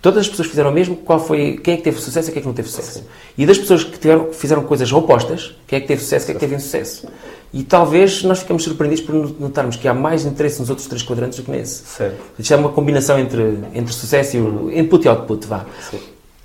[0.00, 2.38] Todas as pessoas fizeram o mesmo, qual foi, quem é que teve sucesso e quem
[2.38, 3.00] é que não teve sucesso.
[3.00, 3.04] Sim.
[3.36, 6.32] E das pessoas que tiveram, fizeram coisas opostas, quem é que teve sucesso e quem
[6.32, 7.08] é que teve insucesso.
[7.52, 11.38] E talvez nós ficamos surpreendidos por notarmos que há mais interesse nos outros três quadrantes
[11.38, 11.82] do que nesse.
[11.84, 12.16] Certo.
[12.38, 15.66] Isto é uma combinação entre, entre sucesso e o input e output, vá.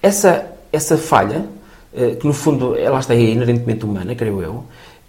[0.02, 1.46] Essa, essa falha,
[1.94, 4.64] eh, que no fundo, ela está aí inerentemente humana, creio eu,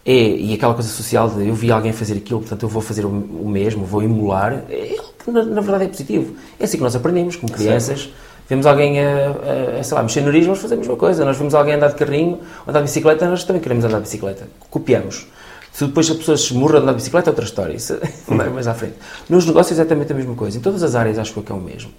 [0.04, 3.06] é, e aquela coisa social de eu vi alguém fazer aquilo, portanto eu vou fazer
[3.06, 6.34] o, o mesmo, vou emular, é, na, na, verdade é positivo.
[6.60, 8.00] É assim que nós aprendemos, como crianças.
[8.00, 8.10] Sim
[8.48, 11.24] vemos alguém a, a, sei lá, mexer no nariz, nós fazemos a mesma coisa.
[11.24, 14.46] Nós vemos alguém andar de carrinho, andar de bicicleta, nós também queremos andar de bicicleta.
[14.70, 15.26] Copiamos.
[15.72, 17.74] Se depois a pessoa se esmurra de andar de bicicleta, é outra história.
[17.74, 18.94] Isso vai mais à frente.
[19.28, 20.56] Nos negócios é exatamente a mesma coisa.
[20.56, 21.90] Em todas as áreas acho que é o mesmo.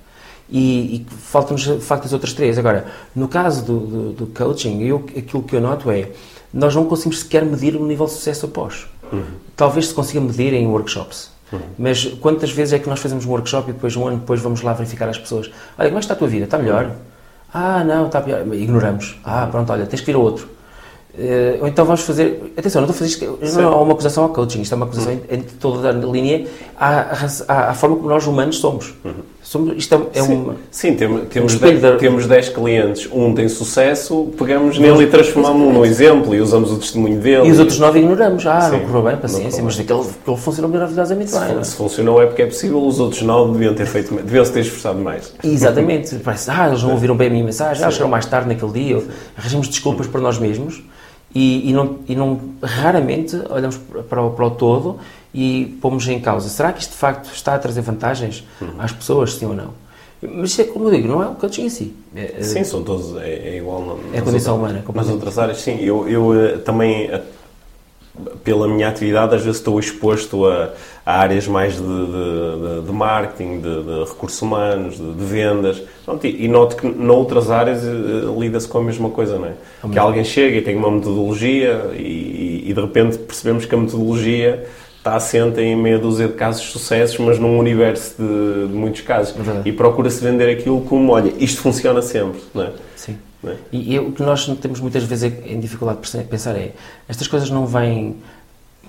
[0.50, 2.58] E, e faltam-nos, de facto, as outras três.
[2.58, 6.12] Agora, no caso do, do, do, coaching, eu, aquilo que eu noto é
[6.54, 8.88] nós não conseguimos sequer medir o nível de sucesso após.
[9.12, 9.26] Uhum.
[9.56, 11.35] Talvez se consiga medir em workshops.
[11.52, 11.60] Uhum.
[11.78, 14.62] Mas quantas vezes é que nós fazemos um workshop e depois, um ano depois, vamos
[14.62, 15.52] lá verificar as pessoas?
[15.78, 16.46] Olha, como é que está a tua vida?
[16.46, 16.86] Está melhor?
[16.86, 16.92] Uhum.
[17.54, 18.46] Ah, não, está pior.
[18.54, 19.20] Ignoramos.
[19.24, 20.56] Ah, pronto, olha, tens que ir a outro.
[21.18, 22.54] Uh, ou então vamos fazer.
[22.58, 23.56] Atenção, não estou a fazer isto.
[23.58, 25.22] Não é uma acusação ao coaching, isto é uma acusação uhum.
[25.30, 26.46] em, toda a linha
[26.78, 27.16] à,
[27.48, 28.94] à, à, forma como nós humanos somos.
[29.06, 29.14] Uhum.
[29.46, 33.48] Somos isto é, é sim, uma, sim temos, temos, um temos 10 clientes, um tem
[33.48, 37.48] sucesso, pegamos nele e transformamos-no num exemplo e usamos o testemunho dele.
[37.48, 38.46] E os outros 9 ignoramos.
[38.48, 41.60] Ah, sim, não correu bem, paciência, mas aquele, aquele funcionou maravilhosamente se, bem.
[41.60, 41.64] É?
[41.64, 45.00] Se funcionou é porque é possível, os outros 9 deviam ter feito deviam-se ter esforçado
[45.00, 45.32] mais.
[45.44, 46.16] Exatamente.
[46.26, 49.04] Parece, ah, eles não ouviram bem a minha mensagem, ah, chegaram mais tarde naquele dia,
[49.38, 50.84] arranjamos desculpas para nós mesmos
[51.36, 53.78] e, e, não, e não, raramente olhamos
[54.10, 54.98] para o, para o todo
[55.36, 56.48] e pomos em causa.
[56.48, 58.69] Será que isto de facto está a trazer vantagens uhum.
[58.80, 59.74] às pessoas, sim ou não?
[60.21, 61.93] Mas é como eu digo, não é o coaching em si.
[62.15, 64.00] É, sim, são todos, é, é igual.
[64.13, 64.82] é a condição humana.
[64.93, 65.78] Nas outras áreas, sim.
[65.82, 67.12] Eu, eu eh, também
[68.43, 70.74] pela minha atividade, às vezes estou exposto a,
[71.06, 75.82] a áreas mais de, de, de marketing, de, de, recursos humanos, de, vendas.
[76.06, 79.54] Pronto, e, e, noto que noutras áreas uh, lida-se com a mesma coisa, não é?
[79.84, 83.78] é que alguém chega e tem uma metodologia e, e, de repente percebemos que a
[83.78, 84.65] metodologia
[85.06, 89.36] está assente em meia dúzia de casos de sucessos, mas num universo de, muitos casos.
[89.63, 92.72] E procura-se vender aquilo como, olha, isto funciona sempre, não é?
[92.96, 93.15] Sim.
[93.46, 93.54] É?
[93.72, 96.72] E, e, o que nós temos muitas vezes em dificuldade de pensar é
[97.08, 98.15] estas coisas não vêm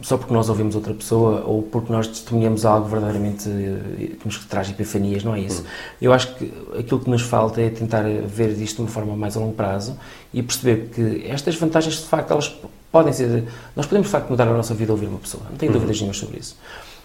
[0.02, 4.68] só porque nós ouvimos outra pessoa ou porque nós testemunhamos algo verdadeiramente que nos traz
[4.70, 5.62] epifanias, não é isso.
[5.62, 5.68] Uhum.
[6.00, 9.36] Eu acho que aquilo que nos falta é tentar ver isto de uma forma mais
[9.36, 9.96] a longo prazo
[10.32, 12.54] e perceber que estas vantagens, de facto, elas
[12.92, 13.44] podem ser.
[13.74, 15.78] Nós podemos, de facto, mudar a nossa vida ouvir uma pessoa, não tenho uhum.
[15.78, 16.56] dúvidas nenhuma sobre isso.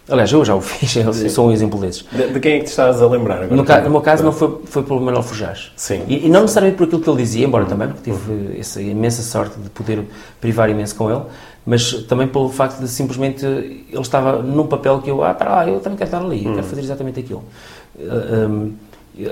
[0.10, 2.04] Aliás, eu já o fiz, eu sou um exemplo desses.
[2.12, 3.56] De, de, quem é que te estás a lembrar agora?
[3.56, 5.71] No, ca, no meu caso, não foi, foi pelo Manuel Forjás.
[5.75, 6.04] Sim.
[6.08, 8.56] E, e, não necessariamente por aquilo que ele dizia, embora também, porque tive uhum.
[8.58, 10.04] essa imensa sorte de poder
[10.39, 11.21] privar imenso com ele,
[11.65, 15.67] mas também pelo facto de simplesmente ele estava num papel que eu, ah, para lá,
[15.67, 17.43] eu também quero estar ali, eu quero fazer exatamente aquilo.
[17.95, 18.74] Uh, um,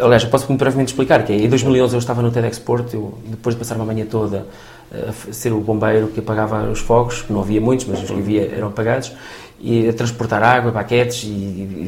[0.02, 3.18] aliás, eu posso brevemente explicar que é, em 2011 eu estava no TEDx Porto, eu,
[3.26, 4.46] depois de passar uma manhã toda
[4.92, 8.52] a ser o bombeiro que apagava os fogos, não havia muitos, mas os que havia
[8.56, 9.12] eram apagados,
[9.62, 11.88] e a transportar água, paquetes e, e,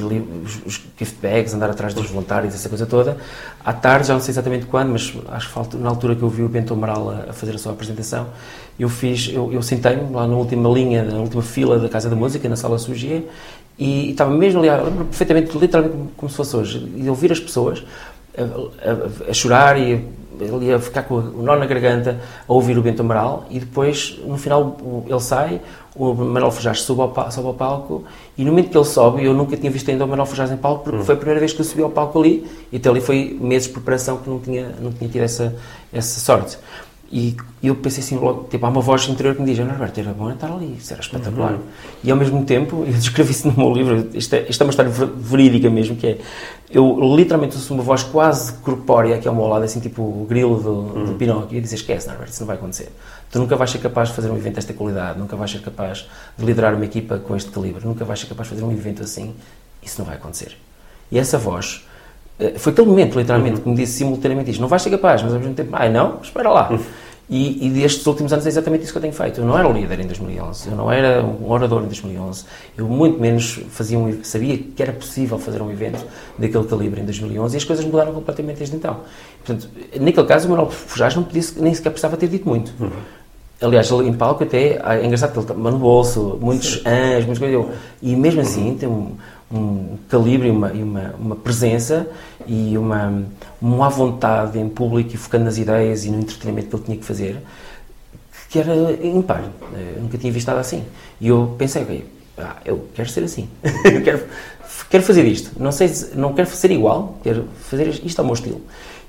[0.66, 3.18] os gift bags, andar atrás dos voluntários, essa coisa toda.
[3.64, 6.44] À tarde, já não sei exatamente quando, mas acho que na altura que eu vi
[6.44, 8.28] o Bento Amaral a, a fazer a sua apresentação,
[8.78, 12.16] eu fiz, eu, eu sentei-me lá na última linha, na última fila da Casa da
[12.16, 13.24] Música, na Sala Sugier,
[13.78, 17.84] e, estava mesmo ali, lembro perfeitamente, literalmente como se fosse hoje, e ouvir as pessoas
[18.38, 18.42] a,
[19.28, 20.06] a, a chorar e
[20.40, 24.20] ele ia ficar com o nó na garganta a ouvir o Bento Amaral e depois,
[24.26, 25.62] no final, ele sai,
[25.96, 28.04] o Manuel Forjás sobe ao, sobe ao palco
[28.38, 30.58] e no momento que ele sobe, eu nunca tinha visto ainda o Manuel Forjás em
[30.58, 31.04] palco porque hum.
[31.04, 33.68] foi a primeira vez que eu subi ao palco ali e até ali foi meses
[33.68, 35.56] de preparação que não tinha, não tinha tido essa,
[35.94, 36.58] essa sorte.
[37.14, 40.14] E eu pensei assim, logo, tipo, há uma voz interior que me diz, Norberto, era
[40.14, 41.54] bom estar ali, isso era espetacular.
[41.56, 41.60] Uhum.
[42.02, 44.70] E ao mesmo tempo, eu descrevi isso no meu livro, isto é, isto é uma
[44.70, 46.18] história verídica mesmo, que é,
[46.70, 50.58] eu literalmente ouço uma voz quase corpórea aqui ao meu lado, assim, tipo o grilo
[50.62, 51.06] do, uhum.
[51.08, 52.90] do Pinóquio, e dizer, esquece, Norberto, isso não vai acontecer.
[53.30, 56.08] Tu nunca vais ser capaz de fazer um evento desta qualidade, nunca vais ser capaz
[56.38, 59.04] de liderar uma equipa com este calibre, nunca vais ser capaz de fazer um evento
[59.04, 59.36] assim,
[59.84, 60.58] isso não vai acontecer.
[61.12, 61.86] E essa voz,
[62.58, 63.62] foi aquele momento, literalmente, uhum.
[63.62, 66.20] que me disse simultaneamente isto, não vais ser capaz, mas ao mesmo tempo, ai não,
[66.22, 66.70] espera lá.
[66.72, 66.80] Uhum.
[67.30, 69.40] E, e destes últimos anos é exatamente isso que eu tenho feito.
[69.40, 72.44] Eu não era um líder em 2011, eu não era um orador em 2011,
[72.78, 76.06] eu muito menos fazia um, sabia que era possível fazer um evento
[76.38, 78.98] daquele calibre em 2011 e as coisas mudaram completamente desde então.
[79.46, 82.74] Portanto, naquele caso, o Manuel Fujás não podia, nem sequer precisava ter dito muito.
[82.78, 82.90] Uhum.
[83.62, 87.40] Aliás, ele em palco até, é engraçado que ele está no bolso, muitos anos, muitas
[87.40, 87.66] coisas.
[88.02, 89.16] E mesmo assim tem um,
[89.52, 92.08] um calibre e uma, uma, uma, presença
[92.48, 93.24] e uma,
[93.62, 97.06] uma vontade em público e focando nas ideias e no entretenimento que ele tinha que
[97.06, 97.38] fazer
[98.52, 99.50] que era impar.
[99.96, 100.84] Eu nunca tinha visto nada assim.
[101.22, 102.06] E eu pensei, ok,
[102.38, 103.48] ah, eu quero ser assim.
[103.64, 104.26] eu quero,
[104.90, 105.52] quero fazer isto.
[105.58, 108.62] Não sei, não quero ser igual, quero fazer isto ao meu estilo.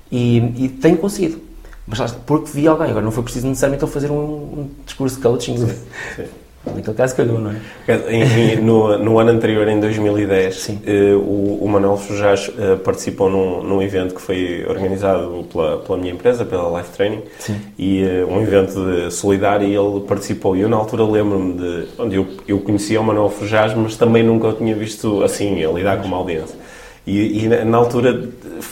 [0.09, 1.41] E, e tenho conseguido.
[1.85, 2.89] Mas porque vi alguém.
[2.89, 5.57] Agora não foi preciso necessariamente fazer um, um discurso de coaching.
[5.57, 5.75] Sim,
[6.15, 6.25] sim.
[6.65, 8.55] Naquele caso calhou, não é?
[8.61, 13.81] no, no ano anterior, em 2010, uh, o, o Manuel Fujás uh, participou num, num
[13.81, 17.59] evento que foi organizado pela, pela minha empresa, pela Life Training, Sim.
[17.77, 20.55] e uh, um evento solidário, e ele participou.
[20.55, 21.87] E eu, na altura, lembro-me de...
[21.99, 25.69] onde eu, eu conhecia o Manuel Fujás, mas também nunca o tinha visto assim, a
[25.69, 26.57] lidar com uma audiência.
[27.05, 28.29] E, e, na altura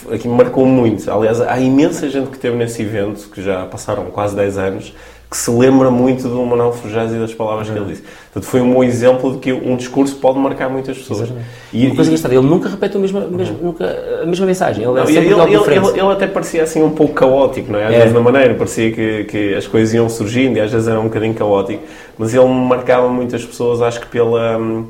[0.09, 1.11] aqui me marcou muito.
[1.11, 4.93] Aliás, há imensa gente que esteve nesse evento, que já passaram quase 10 anos,
[5.31, 7.73] que se lembra muito do Manuel Fujás e das palavras uhum.
[7.73, 8.01] que ele disse.
[8.01, 11.31] Portanto, foi um bom exemplo de que um discurso pode marcar muitas pessoas.
[11.71, 13.57] E, Uma coisa engraçada, ele nunca repete a mesma, uhum.
[13.61, 13.85] nunca,
[14.21, 14.83] a mesma mensagem.
[14.83, 17.85] Ele, é ele, ele, ele, ele, até parecia assim um pouco caótico, não é?
[17.85, 17.97] Às é.
[17.99, 21.05] vezes na maneira, parecia que, que as coisas iam surgindo e às vezes era um
[21.05, 21.81] bocadinho caótico,
[22.17, 24.57] mas ele marcava muitas pessoas, acho que pela...
[24.57, 24.85] Hum,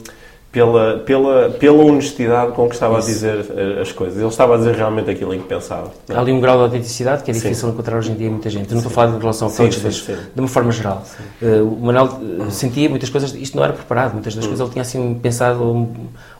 [0.51, 3.07] pela, pela, pela honestidade com que estava Isso.
[3.07, 4.19] a dizer eh, as coisas.
[4.19, 5.91] Ele estava a dizer realmente aquilo em que pensava.
[6.09, 7.73] Há ali um grau de autenticidade que é difícil sim.
[7.73, 8.65] encontrar hoje em dia muita gente.
[8.65, 11.03] Eu não estou a falar em relação a coaches, mas de uma forma geral.
[11.41, 14.49] Uh, o Manuel uh, sentia muitas coisas, isto não era preparado, muitas das uhum.
[14.49, 15.89] coisas ele tinha assim pensado um,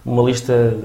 [0.06, 0.76] uma lista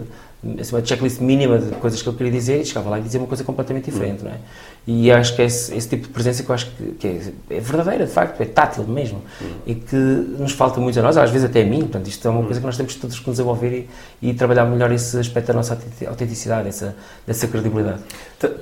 [0.61, 3.20] assim, uma checklist mínima de coisas que eu queria dizer e chegava lá e dizia
[3.20, 4.38] uma coisa completamente diferente, não é?
[4.87, 7.57] E acho que é esse, esse tipo de presença que eu acho que, que é,
[7.57, 9.20] é, verdadeira, de facto, é tátil mesmo
[9.66, 12.31] e que nos falta muito a nós, às vezes até a mim, portanto, isto é
[12.31, 13.88] uma coisa que nós temos todos que desenvolver
[14.22, 16.94] e, e trabalhar melhor esse aspecto da nossa autenticidade, essa,
[17.27, 17.99] essa credibilidade.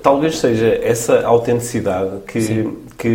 [0.03, 3.09] Talvez seja essa autenticidade que, que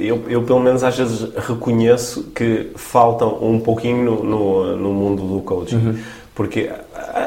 [0.00, 5.26] eu, eu, pelo menos, às vezes reconheço que falta um pouquinho no, no, no mundo
[5.26, 5.98] do coaching.
[6.34, 6.70] Porque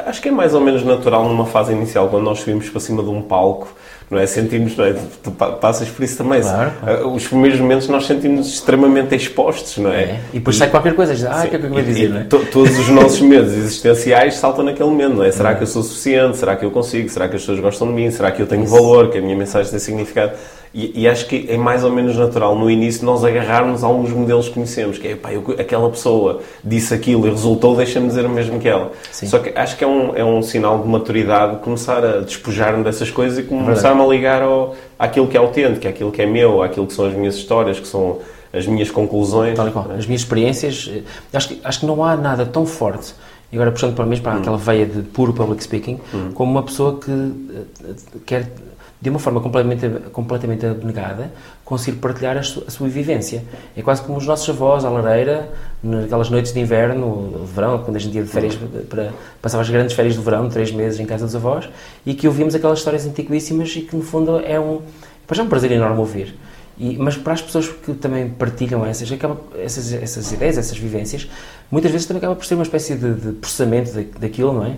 [0.06, 3.02] acho que é mais ou menos natural numa fase inicial, quando nós subimos para cima
[3.04, 3.68] de um palco,
[4.10, 4.26] não é?
[4.26, 4.94] Sentimos, não é?
[5.22, 6.40] Tu passas por isso também.
[6.40, 7.12] Claro, claro.
[7.12, 10.02] Os primeiros momentos nós sentimos extremamente expostos, não é?
[10.02, 10.20] é.
[10.32, 12.20] E depois e, sai qualquer coisa, ah, o que é que eu vou dizer, não
[12.20, 12.24] é?
[12.24, 15.32] Todos os nossos medos existenciais saltam naquele momento, não é?
[15.32, 16.36] Será que eu sou suficiente?
[16.36, 17.08] Será que eu consigo?
[17.08, 18.10] Será que as pessoas gostam de mim?
[18.10, 19.10] Será que eu tenho valor?
[19.10, 20.32] Que a minha mensagem tem significado?
[20.78, 24.10] E, e, acho que é mais ou menos natural no início nós agarrarmos a alguns
[24.10, 28.26] modelos que conhecemos, que é, pá, eu, aquela pessoa disse aquilo e resultou, deixa-me dizer
[28.26, 28.92] o mesmo que ela.
[29.10, 29.26] Sim.
[29.26, 33.10] Só que acho que é um, é um sinal de maturidade começar a despojar-me dessas
[33.10, 36.86] coisas e começar-me a ligar ao, àquilo que é autêntico, àquilo que é meu, àquilo
[36.86, 38.18] que são as minhas histórias, que são
[38.52, 39.56] as minhas conclusões.
[39.56, 39.90] Tal qual.
[39.92, 40.90] As minhas experiências.
[40.92, 43.14] Eh, acho que, acho que não há nada tão forte
[43.50, 44.38] e agora puxando para mim para hum.
[44.40, 46.32] aquela veia de puro public speaking, hum.
[46.34, 47.94] como uma pessoa que eh,
[48.26, 48.52] quer
[49.00, 51.30] de uma forma completamente, completamente abnegada,
[51.64, 53.44] conseguir partilhar a sua, a sua, vivência.
[53.76, 55.50] É quase como os nossos avós à lareira,
[55.82, 59.68] naquelas noites de inverno, de verão, quando a gente ia de férias, para, passava as
[59.68, 61.68] grandes férias de verão, três meses em casa dos avós,
[62.06, 64.80] e que ouvimos aquelas histórias antiquíssimas e que, no fundo, é um,
[65.28, 66.34] é um prazer enorme ouvir.
[66.78, 71.28] E, mas para as pessoas que também partilham essas, acaba, essas, essas ideias, essas vivências,
[71.70, 74.76] muitas vezes também acaba por ser uma espécie de, de processamento da, daquilo, não é?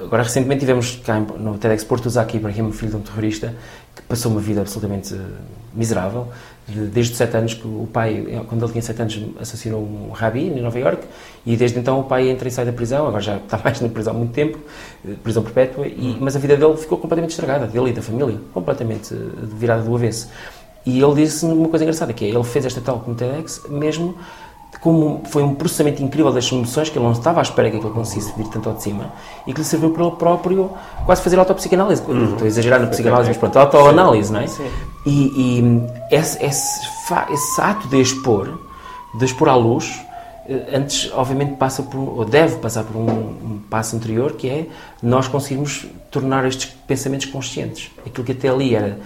[0.00, 3.52] Agora, recentemente tivemos cá no TEDx Porto Zaki Ibrahim, filho de um terrorista,
[3.96, 5.20] que passou uma vida absolutamente uh,
[5.74, 6.28] miserável.
[6.68, 10.48] Desde os sete anos que o pai, quando ele tinha sete anos, assassinou um rabi
[10.48, 11.02] em Nova York
[11.44, 13.88] e desde então o pai entra e sai da prisão, agora já está mais na
[13.88, 14.58] prisão há muito tempo,
[15.08, 18.36] eh, prisão perpétua, e, mas a vida dele ficou completamente estragada, dele e da família,
[18.52, 19.14] completamente
[19.58, 20.28] virada do avesso.
[20.86, 24.14] E ele disse uma coisa engraçada, que é, ele fez esta tal como TEDx mesmo
[24.80, 27.90] como foi um processamento incrível das emoções, que ele não estava à espera que ele
[27.90, 29.12] conseguisse vir tanto ao de cima,
[29.46, 30.70] e que lhe serviu para ele próprio
[31.04, 32.02] quase fazer autopsicanálise.
[32.02, 32.32] Uhum.
[32.32, 34.46] Estou a exagerar na psicanálise, mas pronto, autoanálise, não é?
[34.46, 34.68] Sim.
[35.04, 36.88] E, e esse, esse,
[37.30, 38.58] esse, ato de expor,
[39.18, 40.00] de expor à luz,
[40.48, 44.66] eh, antes, obviamente, passa por, ou deve passar por um, um, passo anterior, que é
[45.02, 47.90] nós conseguirmos tornar estes pensamentos conscientes.
[48.06, 48.98] Aquilo que até ali era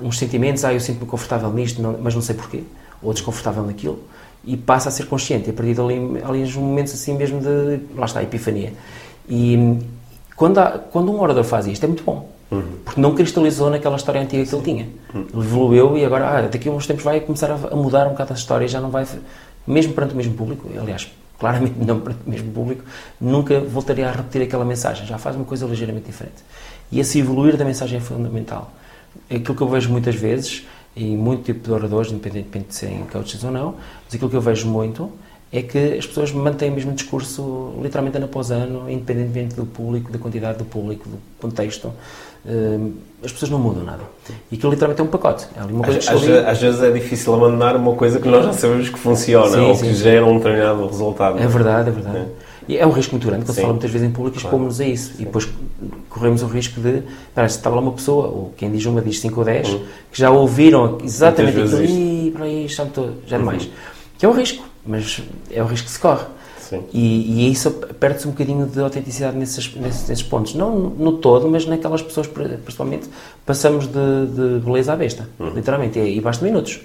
[0.00, 2.62] uns sentimentos, ah, eu sinto-me confortável nisto, não, mas não sei porquê,
[3.02, 3.98] ou desconfortável naquilo,
[4.44, 5.48] e passa a ser consciente.
[5.48, 8.72] E a partir dali, ali uns momentos assim mesmo de, lá está, a epifania.
[9.28, 9.78] E
[10.36, 12.30] quando, há, quando um orador faz isto, é muito bom.
[12.50, 12.62] Uhum.
[12.84, 14.88] Porque não cristalizou naquela história antiga que ele tinha.
[15.14, 15.26] Uhum.
[15.32, 18.10] Ele evoluiu e agora, ah, daqui a uns tempos vai começar a, a mudar um
[18.10, 19.06] bocado a história, já não vai,
[19.66, 22.84] mesmo perante o mesmo público, aliás, claramente não perante o mesmo público,
[23.20, 26.42] nunca voltaria a repetir aquela mensagem, já faz uma coisa ligeiramente diferente.
[26.90, 28.70] E esse evoluir da mensagem é fundamental.
[29.30, 33.42] Aquilo que eu vejo muitas vezes e muito tipo de oradores, independentemente de serem coaches
[33.44, 35.10] ou não, mas aquilo que eu vejo muito
[35.52, 40.10] é que as pessoas mantêm o mesmo discurso literalmente ano após ano, independentemente do público,
[40.10, 41.92] da quantidade do público, do contexto.
[42.44, 44.02] Hum, as pessoas não mudam nada.
[44.50, 45.46] E aquilo literalmente é um pacote.
[45.54, 48.52] É uma coisa às, às, às, vezes é difícil abandonar uma coisa que nós já
[48.54, 50.02] sabemos que funciona sim, ou sim, que sim.
[50.02, 51.38] gera um determinado resultado.
[51.38, 52.16] É verdade, é verdade.
[52.16, 52.26] É.
[52.68, 54.84] E é um risco muito grande, que se fala muitas vezes em público expomos-nos a
[54.84, 55.14] isso.
[55.18, 55.48] E depois
[56.08, 57.02] corremos o risco de,
[57.34, 59.84] parece que estava lá uma pessoa, ou quem diz uma diz 5 ou 10, uhum.
[60.10, 62.86] que já ouviram exatamente aquilo, e para aí já,
[63.26, 63.64] já é demais.
[63.64, 63.70] Uhum.
[64.18, 66.24] Que é um risco, mas é o risco que se corre.
[66.92, 70.54] E, e isso perde-se um bocadinho de autenticidade nesses, nesses, nesses, pontos.
[70.54, 73.08] Não no todo, mas naquelas pessoas, principalmente,
[73.44, 75.28] passamos de, de beleza à besta.
[75.38, 75.50] Uhum.
[75.50, 75.98] Literalmente.
[75.98, 76.80] E, e basta minutos.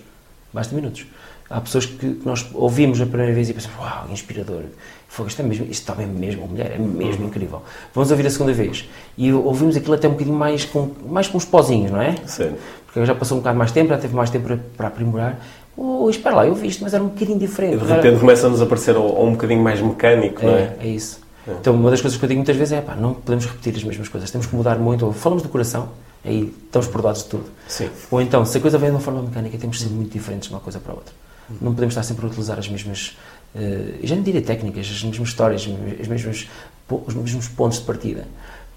[0.52, 1.06] Basta minutos.
[1.50, 4.64] Há pessoas que, que, nós ouvimos a primeira vez e pensamos, uau, inspirador.
[5.08, 7.62] Fogo, isto, é mesmo, isto está bem mesmo, a mulher, é mesmo incrível.
[7.93, 8.88] Vamos ouvir a segunda vez.
[9.18, 12.16] E ouvimos aquilo até um bocadinho mais com, mais com uns pozinhos, não é?
[12.26, 12.53] Sim.
[12.86, 15.39] Porque já passou um bocado mais tempo, já teve mais tempo para, para aprimorar.
[15.76, 17.76] Oh, espera lá, eu vi isto, mas era um bocadinho diferente.
[17.76, 18.20] E de repente era...
[18.20, 20.62] começa-nos a aparecer um, um bocadinho mais mecânico, não é?
[20.62, 21.20] É, é isso.
[21.47, 21.51] É.
[21.51, 23.84] Então, uma das coisas que eu digo muitas vezes é, pá, não podemos repetir as
[23.84, 25.05] mesmas coisas, temos que mudar muito.
[25.05, 25.89] Ou falamos do coração,
[26.26, 27.45] aí estamos perdoados de tudo.
[27.68, 27.89] Sim.
[28.12, 30.49] Ou então, se a coisa vem de uma forma mecânica, temos de ser muito diferentes
[30.49, 31.14] de uma coisa para a outra.
[31.62, 33.16] Não podemos estar sempre a utilizar as mesmas,
[33.56, 35.68] uh, já não diria técnicas, as mesmas histórias,
[36.00, 36.48] as mesmas,
[36.89, 38.28] os mesmos pontos de partida.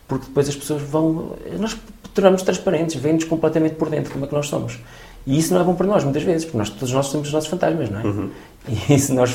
[0.09, 1.37] Porque depois as pessoas vão.
[1.59, 1.77] Nós
[2.15, 4.79] tornamos transparentes, vêm-nos completamente por dentro como é que nós somos.
[5.27, 7.33] E isso não é bom para nós, muitas vezes, porque nós, todos nós temos os
[7.33, 8.05] nossos fantasmas, não é?
[8.05, 8.31] Uhum.
[8.91, 9.35] E se nós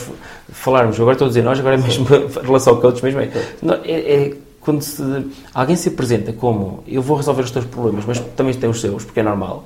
[0.50, 3.32] falarmos, agora estou a dizer nós, agora é mesmo em relação ao coach mesmo, é,
[3.84, 5.02] é, é quando se,
[5.54, 9.04] alguém se apresenta como eu vou resolver os teus problemas, mas também tem os seus,
[9.04, 9.64] porque é normal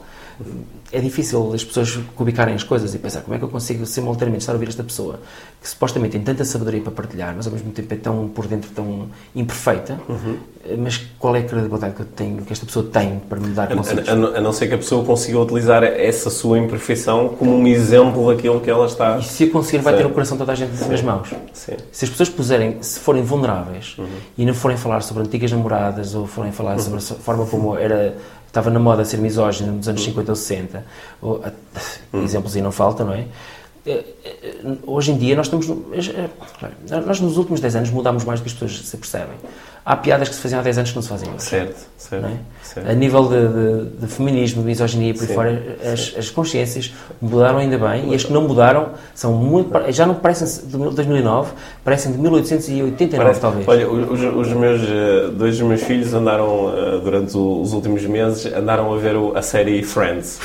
[0.92, 4.42] é difícil as pessoas cubicarem as coisas e pensar como é que eu consigo simultaneamente
[4.42, 5.20] estar a ouvir esta pessoa
[5.62, 8.72] que supostamente tem tanta sabedoria para partilhar, mas ao mesmo tempo é tão por dentro
[8.72, 10.38] tão imperfeita, uhum.
[10.78, 13.68] mas qual é a credibilidade que eu tenho, que esta pessoa tem para me dar
[13.68, 14.08] conselhos?
[14.08, 17.68] A, a, a, não ser que a pessoa consiga utilizar essa sua imperfeição como um
[17.68, 19.18] exemplo daquilo que ela está.
[19.18, 21.30] E se a conseguir, vai ter o coração de toda a gente nas mãos.
[21.54, 21.74] Sim.
[21.92, 24.08] Se as pessoas puserem, se forem vulneráveis uhum.
[24.38, 26.80] e não forem falar sobre antigas namoradas ou forem falar uhum.
[26.80, 28.16] sobre a forma como era
[28.50, 30.86] estava na moda ser misógino nos anos 50 ou 60,
[31.22, 31.44] ou,
[32.14, 32.24] hum.
[32.24, 33.26] exemplos aí não faltam, não é?
[33.86, 35.70] Eh, eh, hoje em dia nós estamos.
[35.70, 36.30] Eh,
[37.06, 39.38] nós nos últimos 10 anos mudámos mais do que as pessoas se percebem
[39.86, 41.44] há piadas que se faziam há 10 anos que não se fazem hoje.
[41.44, 42.26] Certo, certo.
[42.26, 42.32] É?
[42.64, 42.90] certo.
[42.90, 47.60] A nível de, de, de, feminismo, de misoginia por aí fora, as, as, consciências mudaram
[47.60, 49.72] ainda bem e as que não mudaram são muito.
[49.92, 51.52] já não parecem de 2009,
[51.84, 53.42] parecem de 1889 Parece.
[53.42, 53.68] talvez.
[53.68, 54.82] Olha, os, os, meus,
[55.34, 56.72] dois dos meus filhos andaram,
[57.04, 60.40] durante os últimos meses, andaram a ver a série Friends.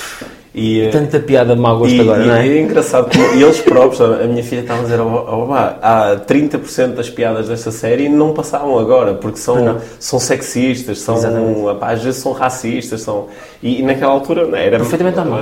[0.55, 2.47] E, Tanta piada mau gosto e, agora, e, não é?
[2.47, 5.53] E é engraçado, como, e eles próprios, a minha filha estava a dizer, oh, oh,
[5.53, 11.17] há 30% das piadas desta série não passavam agora, porque são, são sexistas, são,
[11.81, 13.27] às vezes são racistas, são,
[13.61, 15.41] e, e naquela altura não, era perfeitamente normal.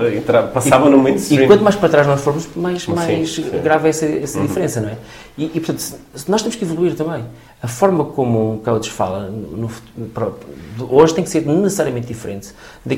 [0.55, 1.45] Passava no mainstream.
[1.45, 3.61] E quanto mais para trás nós formos, mais, mais sim, sim.
[3.63, 4.47] grave é essa, essa uhum.
[4.47, 4.97] diferença, não é?
[5.37, 5.83] E, e, portanto,
[6.27, 7.25] nós temos que evoluir também.
[7.63, 12.49] A forma como um coach fala no, no, hoje tem que ser necessariamente diferente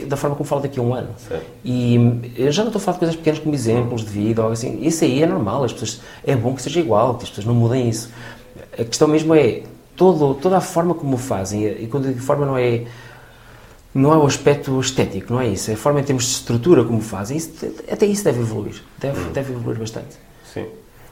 [0.06, 1.08] da forma como fala daqui a um ano.
[1.28, 1.44] Certo.
[1.64, 1.98] E
[2.36, 4.78] eu já não estou a falar de coisas pequenas como exemplos de vida ou assim.
[4.82, 5.64] Isso aí é normal.
[5.64, 8.10] As pessoas, é bom que seja igual, que as pessoas não mudem isso.
[8.72, 9.62] A questão mesmo é
[9.96, 11.64] todo, toda a forma como o fazem.
[11.66, 12.84] E quando digo forma não é
[13.94, 15.70] não é o aspecto estético, não é isso.
[15.70, 17.36] É a forma em termos de estrutura como fazem.
[17.36, 17.50] Isso,
[17.90, 18.82] até isso deve evoluir.
[18.98, 19.32] Deve, hum.
[19.32, 20.16] deve evoluir bastante.
[20.52, 20.66] Sim.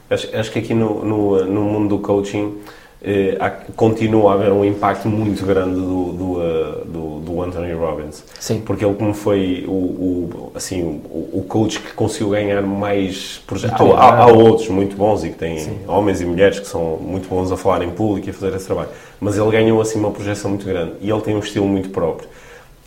[0.09, 2.57] Acho, acho que aqui no, no, no mundo do coaching
[3.05, 3.37] eh,
[3.75, 8.23] continua a haver um impacto muito grande do, do, uh, do, do, Anthony Robbins.
[8.39, 8.61] Sim.
[8.61, 13.81] Porque ele, como foi o, o assim, o, o, coach que conseguiu ganhar mais projetos.
[13.81, 15.79] Há, há, há, outros muito bons e que têm Sim.
[15.85, 18.67] homens e mulheres que são muito bons a falar em público e a fazer esse
[18.67, 18.89] trabalho.
[19.19, 22.29] Mas ele ganhou assim uma projeção muito grande e ele tem um estilo muito próprio.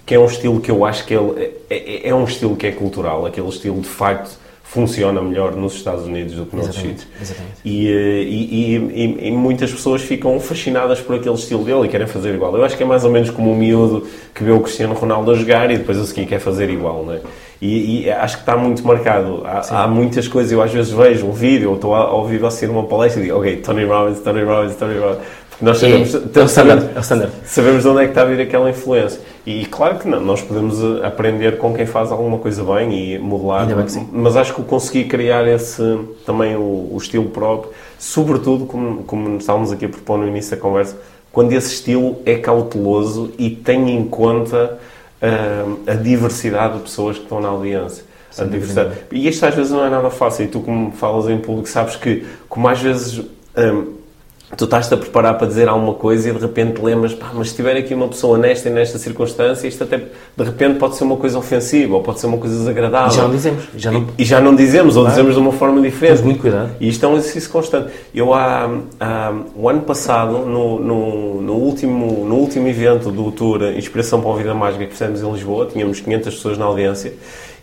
[0.07, 2.67] Que é um estilo que eu acho que ele é, é, é um estilo que
[2.67, 7.07] é cultural, aquele estilo de facto funciona melhor nos Estados Unidos do que noutros sítios.
[7.65, 8.77] E, eh, e, e-
[9.25, 12.55] e- e muitas pessoas ficam fascinadas por aquele estilo dele e querem fazer igual.
[12.57, 15.31] Eu acho que é mais ou menos como um miúdo que vê o Cristiano Ronaldo
[15.31, 17.21] a jogar e depois a seguir quer fazer igual, não é?
[17.63, 19.43] E, e acho que está muito marcado.
[19.47, 22.45] Há, há muitas coisas, eu às vezes vejo um vídeo ou estou a, ao vivo
[22.45, 25.23] a assistir uma palestra e digo, ok, Tony Robbins, Tony Robbins, Tony Robbins.
[25.61, 27.33] Nós sabemos, É, é o standard, é o standard.
[27.45, 29.21] sabemos de onde é que está a vir aquela influência.
[29.47, 33.19] E claro que não, nós podemos eh, aprender com quem faz alguma coisa bem e
[33.19, 34.07] modelar, sim.
[34.13, 39.73] mas acho que consegui criar esse também o, o estilo próprio, sobretudo, como, como estávamos
[39.73, 40.99] aqui a propor no início da conversa,
[41.33, 44.79] quando esse estilo é cauteloso e tem em conta
[45.23, 48.05] ah, a diversidade de pessoas que estão na audiência.
[48.39, 48.95] A diversidade.
[49.13, 51.97] E isto às vezes não é nada fácil, e tu, como falas em público, sabes
[51.97, 53.25] que, como às vezes.
[53.57, 53.96] ah,
[54.57, 57.57] tu estás-te a preparar para dizer alguma coisa e de repente lembras, pá, mas se
[57.57, 61.17] tiver aqui uma pessoa nesta e nesta circunstância, isto até de repente pode ser uma
[61.17, 63.11] coisa ofensiva ou pode ser uma coisa desagradável.
[63.13, 65.17] E já não dizemos, já não- E, e já não dizemos, ou Claro.
[65.17, 66.15] dizemos de uma forma diferente.
[66.19, 66.71] Temos muito cuidado.
[66.79, 67.91] E isto é um exercício constante.
[68.15, 68.71] Eu, há,
[69.01, 74.31] há- o ano passado, no, no, no último, no último evento do tour Inspiração para
[74.31, 77.13] a Vida Mágica que fizemos em Lisboa, tínhamos 500 pessoas na audiência,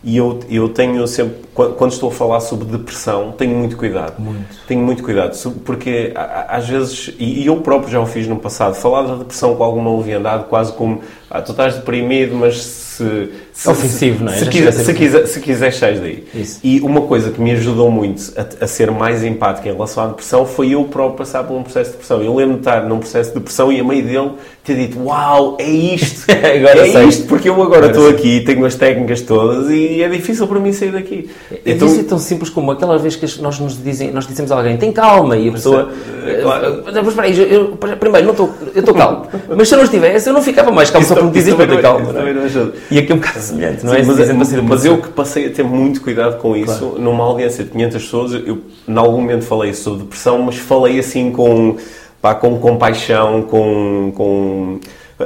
[0.04, 4.20] e eu, eu tenho sempre, quando estou a falar sobre depressão, tenho muito cuidado.
[4.20, 4.58] Muito.
[4.68, 5.34] Tenho muito cuidado,
[5.66, 9.56] porque às vezes, e e eu próprio já o fiz no passado, falar da depressão
[9.56, 11.01] com alguma leviandade, quase como,
[11.34, 13.29] ah, tu estás deprimido, mas se...
[13.51, 14.36] se Ofensivo, não é?
[14.38, 16.23] Se, quiser, se, quiser, se quiseres, sais daí.
[16.34, 16.59] Isso.
[16.63, 20.07] E uma coisa que me ajudou muito a, a ser mais empático em relação à
[20.07, 22.21] depressão foi eu próprio passar por um processo de depressão.
[22.21, 24.31] Eu lembro de estar num processo de depressão e a meio dele
[24.63, 26.25] ter dito: Uau, é isto!
[26.31, 27.05] Agora é sei.
[27.05, 27.25] isto!
[27.27, 28.13] Porque eu agora Agora estou sei.
[28.13, 31.29] aqui, tenho as técnicas todas e é difícil para mim sair daqui.
[31.51, 34.57] É então, é tão simples como aquela vez que nós nos dizem, nós dizemos a
[34.57, 35.91] alguém, tem calma, e a pessoa.
[36.27, 36.84] é, claro.
[36.88, 37.69] "Eh, Mas espera aí, eu,
[37.99, 39.27] primeiro, não estou, eu estou calmo.
[39.57, 41.07] Mas se eu não estivesse, eu não ficava mais calmo
[41.51, 41.99] eu ter calma.
[42.05, 42.13] Não é?
[42.13, 42.74] também não ajuda.
[42.91, 44.01] E aqui é um bocado semelhante, não é?
[44.01, 44.17] Sim, mas,
[44.49, 47.69] ser mas uma eu que passei a ter muito cuidado com isso, numa audiência de
[47.71, 51.78] 500 pessoas, eu, em algum momento falei sobre depressão, mas falei assim com,
[52.21, 54.80] pá, com compaixão, com, com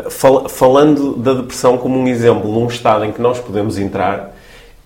[0.10, 4.36] fal- falando da depressão como um exemplo de um estado em que nós podemos entrar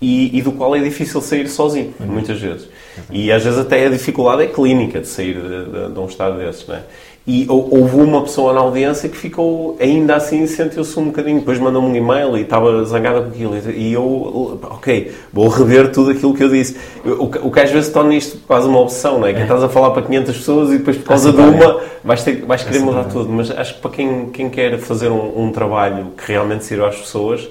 [0.00, 2.68] e, e do qual é difícil sair sozinho, muitas vezes.
[3.10, 6.36] E às vezes até a dificuldade é clínica de sair de, de- de um estado
[6.38, 6.82] desses, não é?
[7.24, 11.38] E hou- houve uma pessoa na audiência que ficou, ainda assim, sentiu-se um bocadinho.
[11.38, 13.56] Depois mandou-me um e-mail e estava zangada com aquilo.
[13.70, 16.76] E eu, ok, vou rever tudo aquilo que eu disse.
[17.04, 19.32] O que, o que às vezes torna isto quase uma obsessão, não é?
[19.32, 22.24] Que estás a falar para 500 pessoas e depois, por causa de sempre uma, vais,
[22.24, 23.28] ter, vais querer mudar tudo.
[23.30, 26.96] Mas acho que para quem, quem quer fazer um, um trabalho que realmente sirva às
[26.96, 27.48] pessoas,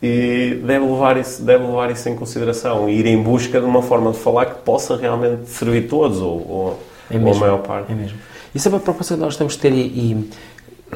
[0.00, 3.82] e deve levar, isso, deve levar isso em consideração e ir em busca de uma
[3.82, 6.78] forma de falar que possa realmente servir todos ou, ou,
[7.10, 7.90] É ou a mesmo, maior parte.
[7.90, 8.16] É mesmo.
[8.54, 10.30] Isso é uma proposta que nós temos de ter e, e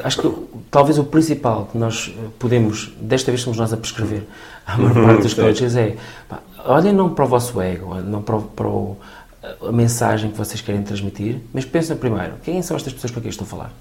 [0.02, 0.32] acho que
[0.70, 4.22] talvez o principal que nós eh, podemos, desta vez somos nós a prescrever
[4.66, 5.42] à maior parte dos Sim.
[5.42, 5.96] coaches é,
[6.28, 8.96] pá, olhem não para o vosso ego, não para, o- para o-
[9.68, 13.26] a mensagem que vocês querem transmitir, mas pensem primeiro, quem são estas pessoas com quem
[13.28, 13.72] eu estou a falar?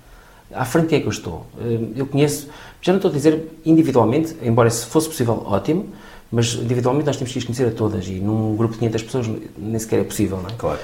[0.53, 1.45] À frente de quem é que eu estou?
[1.59, 2.49] Eh, Eu conheço,
[2.81, 5.87] já não estou a dizer individualmente, embora se fosse possível, ótimo,
[6.31, 9.29] mas individualmente nós temos que as conhecer a todas e num grupo de 500 pessoas
[9.57, 10.53] nem sequer é possível, não é?
[10.57, 10.79] Claro.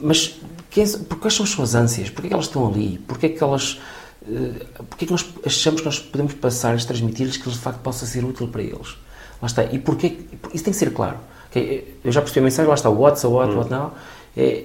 [0.00, 0.36] Mas
[0.70, 0.86] quem,
[1.20, 2.10] quais são as suas ânsias?
[2.10, 2.98] Porquê é que elas estão ali?
[3.06, 3.80] Porquê é que elas...
[4.26, 8.06] eh, Porquê é que nós achamos que nós podemos passar-lhes, transmitir-lhes que de facto possa
[8.06, 8.96] ser útil para eles?
[9.40, 9.64] Lá está.
[9.64, 10.10] E porquê...
[10.10, 11.16] que- Isso tem que ser claro.
[11.48, 11.98] ok?
[12.04, 13.92] Eu já percebi a mensagem, lá está o what, so what, now.
[14.36, 14.64] É,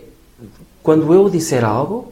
[0.81, 2.11] quando eu disser algo,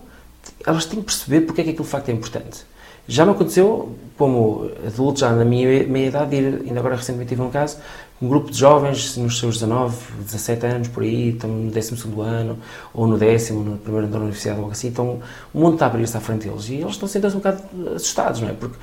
[0.65, 2.65] elas têm que perceber porque é que aquilo de facto é importante.
[3.07, 7.49] Já me aconteceu, como adulto, já na minha meia idade, ainda agora recentemente tive um
[7.49, 7.77] caso,
[8.21, 12.57] um grupo de jovens nos seus 19, 17 anos, por aí, estão no 12 ano,
[12.93, 15.19] ou no décimo, no primeiro ano da universidade, ou algo assim, então
[15.53, 17.63] o mundo está a abrir-se à frente deles e eles estão sentindo-se um bocado
[17.95, 18.53] assustados, não é?
[18.53, 18.75] Porque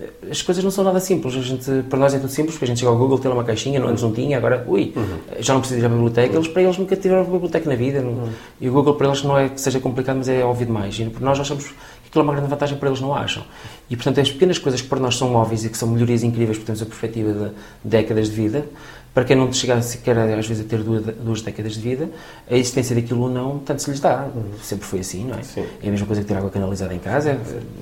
[0.00, 1.34] eh, as coisas não são nada simples.
[1.34, 3.36] A gente, para nós é tudo simples, porque a gente chega ao Google, tem lá
[3.36, 4.94] uma caixinha, antes não tinha, agora, ui,
[5.40, 6.36] já não precisa ir à biblioteca.
[6.36, 8.00] Eles, para eles, nunca tiveram uma biblioteca na vida.
[8.00, 8.28] não-
[8.60, 10.96] E o Google, para eles, não é que seja complicado, mas é óbvio demais.
[10.98, 11.74] E nós achamos que
[12.08, 13.42] aquilo é uma grande vantagem, para eles não acham.
[13.88, 16.56] E, portanto, as pequenas coisas que para nós são óbvias e que são melhorias incríveis,
[16.56, 17.50] porque temos a perspectiva de
[17.82, 18.66] décadas de vida,
[19.12, 22.10] para quem não chega sequer, às vezes, a ter duas, duas décadas de vida,
[22.50, 24.28] a existência daquilo ou não, tanto se lhes dá.
[24.60, 25.42] Sempre foi assim, não é?
[25.42, 25.64] Sim.
[25.82, 27.38] É a mesma coisa que ter água canalizada em casa.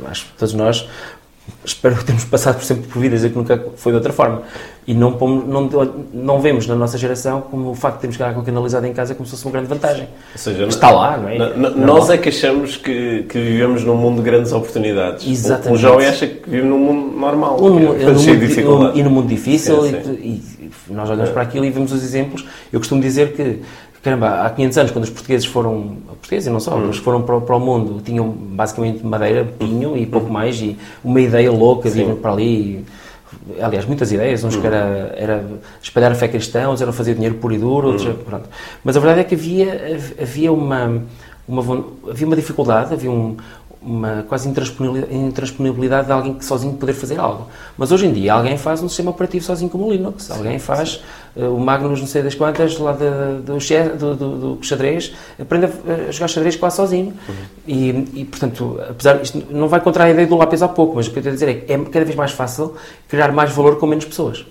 [0.07, 0.87] Acho que todos nós
[1.65, 4.43] espero que tenhamos passado por sempre por vidas a que nunca foi de outra forma.
[4.87, 5.69] E não, pomos- não,
[6.13, 9.25] não vemos na nossa geração como o facto de termos água canalizada em casa como
[9.27, 10.09] se fosse uma grande vantagem.
[10.35, 11.39] Seja, Está lá, não é?
[11.77, 15.27] nós é que achamos que, que vivemos num mundo de grandes oportunidades.
[15.29, 15.69] Exatamente.
[15.71, 18.47] O, o jovem acha que vive num mundo normal, que é no cheio mundo, de
[18.49, 18.99] dificuldades.
[18.99, 20.13] e no mundo difícil, Sim, e- sim.
[20.15, 22.45] E, e nós olhamos para aquilo e vemos os exemplos.
[22.73, 23.61] Eu costumo dizer que,
[24.03, 26.87] caramba, há 500 anos, quando os portugueses foram, portugueses e não só, Hum.
[26.89, 30.77] mas foram para, o- para o mundo, tinham basicamente madeira, pinho e pouco mais, e
[31.05, 32.85] uma ideia louca de ir para ali
[33.57, 35.45] e aliás, muitas ideias, uns que era, era
[35.83, 38.49] espalhar a fé cristã, outros eram fazer dinheiro puro e duro, outros, pronto.
[38.85, 41.03] Mas a verdade é que havia, havia uma,
[41.49, 43.37] uma, havia uma dificuldade, havia um,
[43.81, 47.49] uma quase intransponívelidade de alguém que sozinho poder fazer algo.
[47.77, 51.03] Mas hoje em dia alguém faz um sistema operativo sozinho como o Linux, alguém faz
[51.35, 53.59] o Magnus não sei das quantas lá de, do,
[53.97, 57.15] do, do, do, xadrez, aprende a jogar xadrez quase sozinho.
[57.29, 57.35] Uhum.
[57.67, 61.07] E, e, portanto, apesar isto não vai contra a ideia do lápis há pouco, mas
[61.07, 62.75] o que eu quero dizer é que é cada vez mais fácil
[63.09, 64.45] criar mais valor com menos pessoas.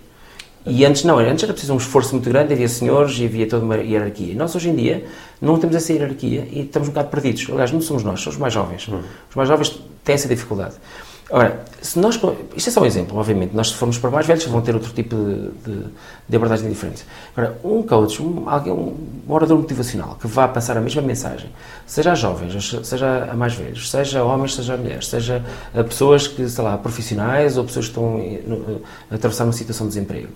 [0.66, 3.66] E antes não, antes era preciso um esforço muito grande, havia senhores e havia toda
[3.66, 4.36] uma hierarquia.
[4.36, 5.06] Nós hoje em dia
[5.42, 7.48] não temos essa hierarquia e estamos um bocado perdidos.
[7.50, 8.88] Aliás, não somos nós, somos os mais jovens.
[8.88, 9.02] Hum.
[9.30, 10.76] Os mais jovens têm essa dificuldade.
[11.34, 12.20] Ora, se nós,
[12.58, 14.92] isto é só um exemplo, obviamente, nós se formos para mais velhos vão ter outro
[14.92, 15.86] tipo de, de,
[16.28, 17.06] de abordagem diferente.
[17.36, 18.94] Agora, um coach, um, alguém, um
[19.30, 21.50] orador motivacional que vá passar a mesma mensagem,
[21.88, 25.42] seja a jovens, seja a mais velhos, seja a homens, seja a mulheres, seja
[25.74, 29.94] a pessoas que, sei lá, profissionais ou pessoas que estão a atravessar uma situação de
[29.94, 30.34] desemprego.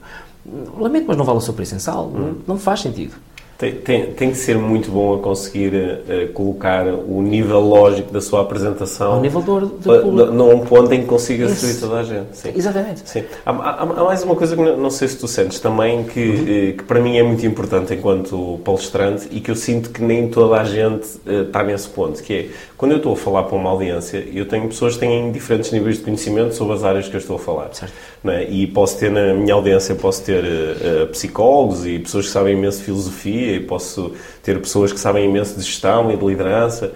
[0.77, 2.11] Lamento, mas não vale o seu preço em sal, hum.
[2.47, 3.15] não, não faz sentido.
[3.57, 8.19] Tem, tem, tem, que ser muito bom a conseguir uh, colocar o nível lógico da
[8.19, 12.35] sua apresentação ao nível do, do num ponto em que consiga servir toda a gente.
[12.35, 12.51] Sim.
[12.53, 13.09] Exatamente.
[13.09, 13.23] Sim.
[13.45, 16.41] Há, há, há, mais uma coisa que não sei se tu sentes também, que, uhum.
[16.41, 20.27] uh, que para mim é muito importante enquanto palestrante e que eu sinto que nem
[20.27, 23.55] toda a gente uh, está nesse ponto, que é, quando eu estou a falar para
[23.55, 27.15] uma audiência, eu tenho pessoas que têm diferentes níveis de conhecimento sobre as áreas que
[27.15, 27.69] eu estou a falar.
[27.71, 27.93] Certo.
[28.25, 28.43] É?
[28.49, 30.43] E posso ter na minha audiência, posso ter
[31.11, 34.11] psicólogos e pessoas que sabem imenso de filosofia e posso
[34.43, 36.91] ter pessoas que sabem imenso de gestão e de liderança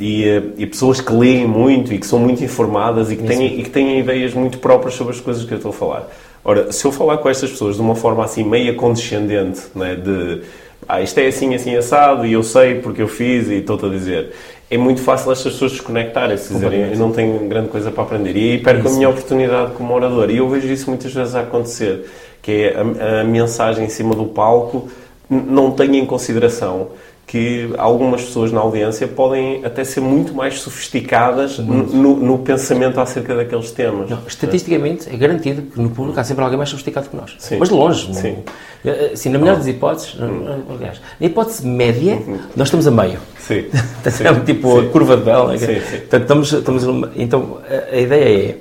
[0.00, 3.58] e, eh, e pessoas que leem muito e que são muito informadas e que, têm,
[3.58, 6.08] e que têm ideias muito próprias sobre as coisas que eu estou a falar.
[6.44, 10.42] Ora, se eu falar com estas pessoas de uma forma assim meia condescendente, né, de
[10.88, 13.88] ah, isto é assim, assim, assado e eu sei porque eu fiz e estou-te a
[13.88, 14.30] dizer,
[14.70, 18.52] é muito fácil estas pessoas desconectarem-se, dizerem eu não tenho grande coisa para aprender e
[18.52, 18.94] aí perco isso.
[18.94, 20.30] a minha oportunidade como orador.
[20.30, 22.08] E eu vejo isso muitas vezes a acontecer,
[22.40, 24.88] que é a, a mensagem em cima do palco
[25.28, 26.88] não tenha em consideração
[27.28, 31.94] que algumas pessoas na audiência podem até ser muito mais sofisticadas muito.
[31.94, 34.08] No, no, pensamento acerca daqueles temas.
[34.08, 37.36] Não, estatisticamente é garantido que no público há sempre alguém mais sofisticado que nós.
[37.38, 37.58] Sim.
[37.58, 38.14] Mas de longe.
[38.14, 38.38] Sim.
[38.82, 40.62] Não, assim, na melhor das hipóteses, hum.
[40.74, 42.38] aliás, na hipótese média, uhum.
[42.56, 43.18] nós estamos a meio.
[43.48, 43.66] Sim.
[44.24, 44.86] é tipo sim.
[44.86, 45.48] a curva de Bell.
[45.48, 45.58] Né?
[45.58, 45.96] Sim, sim.
[45.98, 48.58] Portanto, estamos, estamos numa, então, a, a, ideia é,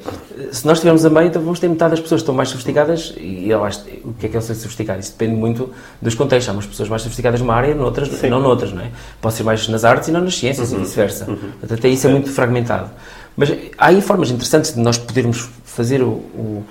[0.51, 3.13] se nós estivermos a meio, então vamos ter metade das pessoas que estão mais sofisticadas,
[3.17, 4.99] e acho, o que é que é ser sofisticado?
[4.99, 5.71] Isso depende muito
[6.01, 6.49] dos contextos.
[6.49, 8.91] Há umas pessoas mais sofisticadas numa área, noutras, não noutras, não é?
[9.21, 10.79] Pode ser mais nas artes e não nas ciências uhum.
[10.79, 11.25] e vice-versa.
[11.29, 11.37] Uhum.
[11.59, 12.89] Portanto, até isso é muito fragmentado.
[13.35, 16.65] Mas há aí formas interessantes de nós podermos fazer o, o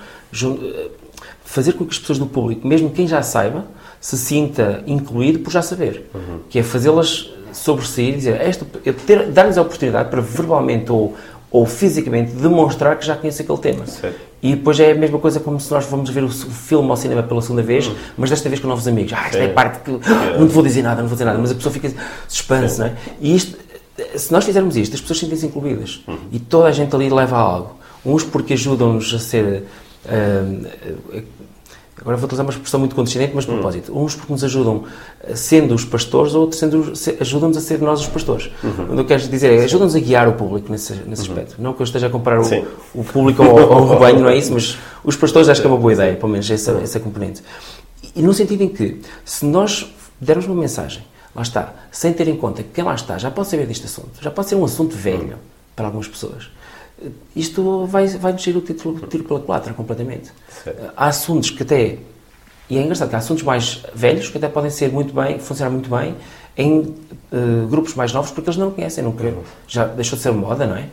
[1.45, 3.65] fazer com que as pessoas do público, mesmo quem já saiba,
[4.07, 6.09] se sinta incluído por já saber.
[6.15, 6.39] Uhum.
[6.49, 8.65] Que é fazê-las sobressair e dizer, esta,
[9.33, 11.17] dar-lhes a oportunidade para verbalmente ou,
[11.51, 13.85] ou fisicamente demonstrar que já conhece aquele tema.
[13.85, 14.17] Certo.
[14.41, 17.25] E depois é a mesma coisa como se nós formos ver o filme ao cinema
[17.25, 17.97] pela segunda vez, uhum.
[18.17, 19.13] mas desta vez com novos amigos.
[19.13, 21.41] Ah, esta é a parte que não te vou dizer nada, não vou dizer nada,
[21.41, 21.93] mas a pessoa fica
[22.29, 22.93] suspense, não é?
[23.21, 23.59] E isto,
[24.15, 26.05] se nós fizermos isto, as pessoas sentem-se incluídas.
[26.07, 26.17] Uhum.
[26.31, 27.77] E toda a gente ali leva a algo.
[28.05, 29.65] Uns porque ajudam-nos a ser.
[30.05, 31.25] Uh,
[32.07, 33.55] agora vou utilizar uma expressão muito condescendente, mas de hum.
[33.55, 33.99] propósito.
[33.99, 34.85] Uns porque nos ajudam
[35.35, 36.63] sendo os pastores, outros
[37.21, 38.49] ajudam-nos a ser nós os pastores.
[38.63, 38.85] Uhum.
[38.85, 41.35] O que eu quero dizer é, ajudam-nos a guiar o público nesse, nesse uhum.
[41.35, 41.61] aspecto.
[41.61, 44.53] Não que eu esteja a comparar o, o público ao, ao rebanho, não é isso,
[44.53, 46.83] mas os pastores acho que é uma boa ideia, pelo menos essa, uhum.
[46.83, 47.43] essa componente.
[48.15, 51.03] E no sentido em que, se nós dermos uma mensagem,
[51.35, 54.11] lá está, sem ter em conta que quem lá está já pode saber deste assunto,
[54.21, 55.39] já pode ser um assunto velho uhum.
[55.75, 56.49] para algumas pessoas,
[57.35, 60.33] isto vai, vai nos o título, tiro pela culatra completamente.
[60.65, 60.93] Certo.
[60.97, 61.99] Há assuntos que até,
[62.69, 65.91] e é engraçado, há assuntos mais velhos que até podem ser muito bem, funcionar muito
[65.91, 66.15] bem
[66.57, 69.43] em uh, grupos mais novos porque eles não conhecem, não uhum.
[69.69, 70.87] já deixou de ser moda, não é?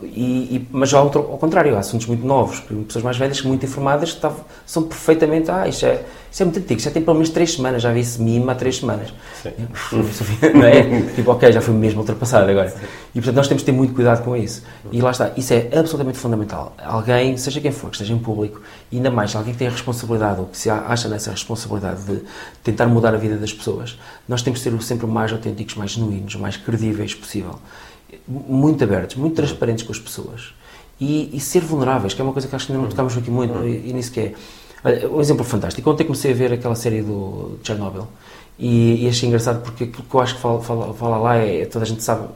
[0.00, 4.12] E, e, mas ao, ao, contrário, há assuntos muito novos, pessoas mais velhas, muito informadas,
[4.12, 4.28] que
[4.64, 5.50] são perfeitamente.
[5.50, 8.00] Ah, isto é, isto é muito antigo, já tem pelo menos 3 semanas, já vi
[8.00, 9.12] esse mimo há 3 semanas.
[10.54, 11.02] não é?
[11.16, 12.70] tipo, ok, já foi mesmo ultrapassado agora.
[12.70, 12.78] Sim.
[13.10, 14.62] E portanto nós temos de ter muito cuidado com isso.
[14.92, 16.76] E lá está, isso é absolutamente fundamental.
[16.78, 18.60] Alguém, seja quem for, que esteja em público,
[18.92, 22.20] e ainda mais, alguém que tenha a responsabilidade ou que se acha nessa responsabilidade de
[22.62, 26.36] tentar mudar a vida das pessoas, nós temos de ser sempre mais autênticos, mais genuínos,
[26.36, 27.58] mais credíveis possível
[28.26, 30.54] muito abertos, muito transparentes com as pessoas
[31.00, 33.30] e, e, ser vulneráveis, que é uma coisa que acho que ainda não tocámos aqui
[33.30, 33.66] muito, uhum.
[33.66, 34.34] e, e nisso que é.
[34.84, 35.88] Olha, um exemplo fantástico.
[35.90, 38.06] Ontem comecei a ver aquela série do Chernobyl
[38.58, 41.64] e, e achei engraçado porque aquilo que eu acho que fala, fala, fala lá é,
[41.66, 42.28] toda a gente sabe,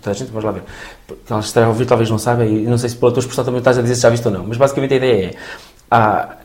[0.00, 0.62] toda a gente, vamos lá ver,
[1.06, 3.44] que elas estarão a ouvir talvez não saiba e não sei se pela tua expressão
[3.44, 5.34] também estás a dizer se já viste ou não, mas basicamente a ideia é
[5.90, 6.36] há,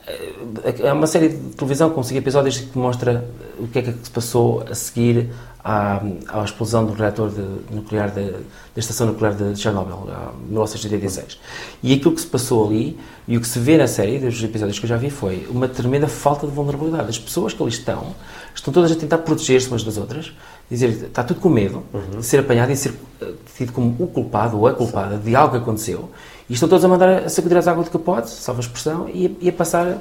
[0.80, 3.24] é uma série de televisão com 5 episódios que mostra
[3.58, 5.30] o que é que se passou a seguir
[5.64, 7.42] à, à explosão do reator de,
[7.74, 8.38] nuclear de, da
[8.76, 10.08] estação nuclear de Chernobyl,
[10.44, 11.38] em 1986.
[11.82, 12.98] E aquilo que se passou ali
[13.28, 15.68] e o que se vê na série, dos episódios que eu já vi, foi uma
[15.68, 17.08] tremenda falta de vulnerabilidade.
[17.08, 18.14] As pessoas que ali estão,
[18.54, 20.32] estão todas a tentar proteger-se umas das outras,
[20.70, 22.20] dizer, está tudo com medo uhum.
[22.20, 25.52] de ser apanhado e ser eh, tido como o culpado ou a culpada de algo
[25.52, 26.10] que aconteceu.
[26.48, 29.36] E estão todos a mandar a sacudir as águas de capote, salva a expressão, e,
[29.40, 29.98] e a passar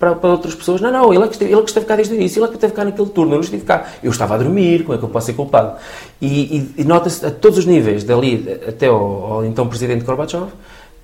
[0.00, 0.80] para, para, outras pessoas.
[0.80, 2.46] Não, não, ele é, que esteve, ele é que esteve cá desde o início, ele
[2.46, 3.86] é que esteve cá naquele turno, eu não estive cá.
[4.02, 5.76] Eu estava a dormir, como é que eu posso ser culpado?
[6.20, 10.46] E, e, e nota-se a todos os níveis, dali até ao, ao então presidente Gorbachev,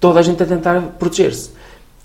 [0.01, 1.51] toda a gente a tentar proteger-se.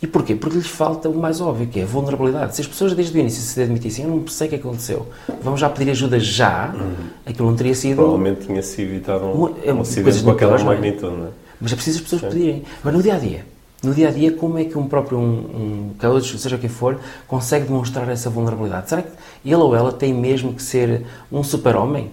[0.01, 0.35] E porquê?
[0.35, 2.55] Porque lhes falta o mais óbvio, que é a vulnerabilidade.
[2.55, 5.07] Se as pessoas desde o início se admitissem, eu não sei o que aconteceu,
[5.41, 6.93] vamos já pedir ajuda já, uhum.
[7.25, 7.97] aquilo não teria sido...
[7.97, 11.29] Provavelmente tinha-se evitado um, um, um acidente com aquela magnitude, não é?
[11.61, 12.63] Mas é preciso as pessoas pedirem.
[12.81, 13.45] Agora, no dia-a-dia,
[13.83, 17.65] no dia a dia, como é que um próprio um, um seja quem for, consegue
[17.65, 18.89] demonstrar essa vulnerabilidade?
[18.89, 19.09] Será que
[19.43, 22.11] ele ou ela tem mesmo que ser um super-homem?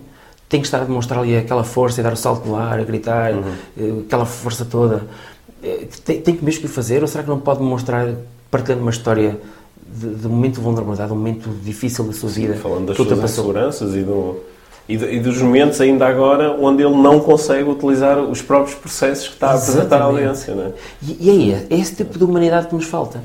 [0.49, 2.85] Tem que estar a demonstrar ali aquela força e dar o salto no ar, a
[2.85, 3.53] gritar, uhum.
[3.77, 5.07] Eh, aquela força toda?
[5.63, 7.03] Eh, tem, tem que mesmo que fazer?
[7.03, 8.15] Ou será que não pode demonstrar,
[8.51, 9.39] partilhando uma história
[9.87, 12.55] de, de momento de vulnerabilidade, um momento difícil da sua vida?
[12.55, 14.41] Falando das suas inseguranças e do
[14.89, 19.29] e, de, e, dos momentos ainda agora onde ele não consegue utilizar os próprios processos
[19.29, 20.55] que está a apresentar à audiência.
[20.55, 20.73] Não é?
[21.03, 23.23] E, e aí, é esse tipo de humanidade que nos falta.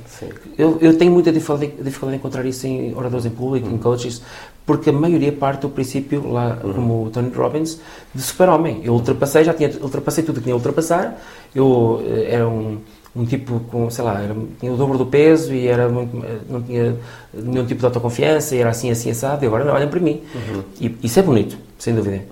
[0.57, 3.75] Eu, eu, tenho muita dificuldade, dificuldade em encontrar isso em oradores em público, uhum.
[3.75, 4.21] em coaches,
[4.65, 6.73] porque a maioria parte do princípio, lá uhum.
[6.73, 7.79] como o Tony Robbins,
[8.13, 8.81] de super-homem.
[8.83, 11.17] Eu ultrapassei, já tinha ultrapassei tudo o que tinha a ultrapassar,
[11.55, 12.77] eu eh, era um
[13.15, 16.15] um tipo com, sei lá, era, tinha o dobro do peso e era muito,
[16.49, 16.95] não tinha
[17.33, 20.21] nenhum tipo de autoconfiança e era assim, assim, assado, e agora olhem para mim.
[20.33, 20.63] Uhum.
[20.81, 22.23] E isso é bonito, sem dúvida.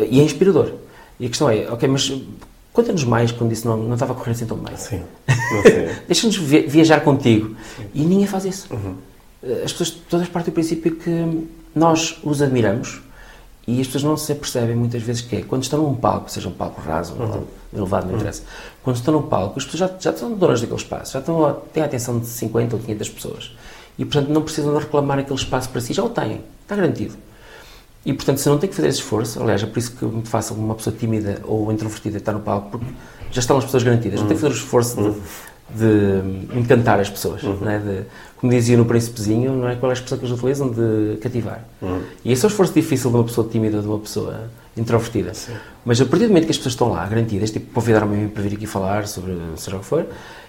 [0.00, 0.72] E é inspirador.
[1.18, 2.12] E a questão é, ok, mas
[2.72, 4.76] conta-nos mais quando isso não, não estava a correr assim tão bem.
[4.76, 5.02] Sim,
[6.08, 7.54] Deixa-nos viajar contigo.
[7.76, 7.84] Sim.
[7.94, 8.66] E ninguém faz isso.
[8.72, 8.94] Uhum.
[9.64, 13.00] As pessoas todas partem do princípio que nós os admiramos
[13.76, 16.48] e as pessoas não se percebem muitas vezes que é, quando estão num palco, seja
[16.48, 17.44] um palco raso, uhum.
[17.72, 18.48] elevado, não interessa, uhum.
[18.82, 21.82] quando estão num palco, as pessoas já, já estão donas daquele espaço, já estão, têm
[21.82, 23.56] a atenção de 50 ou 500 pessoas.
[23.98, 27.14] E, portanto, não precisam de reclamar aquele espaço para si, já o têm, está garantido.
[28.04, 30.08] E, portanto, se não tem que fazer esse esforço, aliás, é por isso que é
[30.08, 32.86] muito fácil uma pessoa tímida ou introvertida estar no palco, porque
[33.30, 35.20] já estão as pessoas garantidas, não tem que fazer o esforço de, uhum.
[35.74, 37.68] De encantar as pessoas, uhum.
[37.68, 37.78] é?
[37.78, 38.02] de,
[38.36, 39.76] como dizia no Príncipezinho, não é?
[39.76, 40.70] Qual é a expressão que eles utilizam?
[40.70, 41.64] De cativar.
[41.82, 42.02] Uhum.
[42.24, 45.34] E esse é o esforço difícil de uma pessoa tímida, de uma pessoa introvertida.
[45.34, 45.52] Sim.
[45.84, 48.54] Mas a partir do momento que as pessoas estão lá, garantidas, tipo, convidaram-me para vir
[48.54, 50.06] aqui falar sobre seja o que for,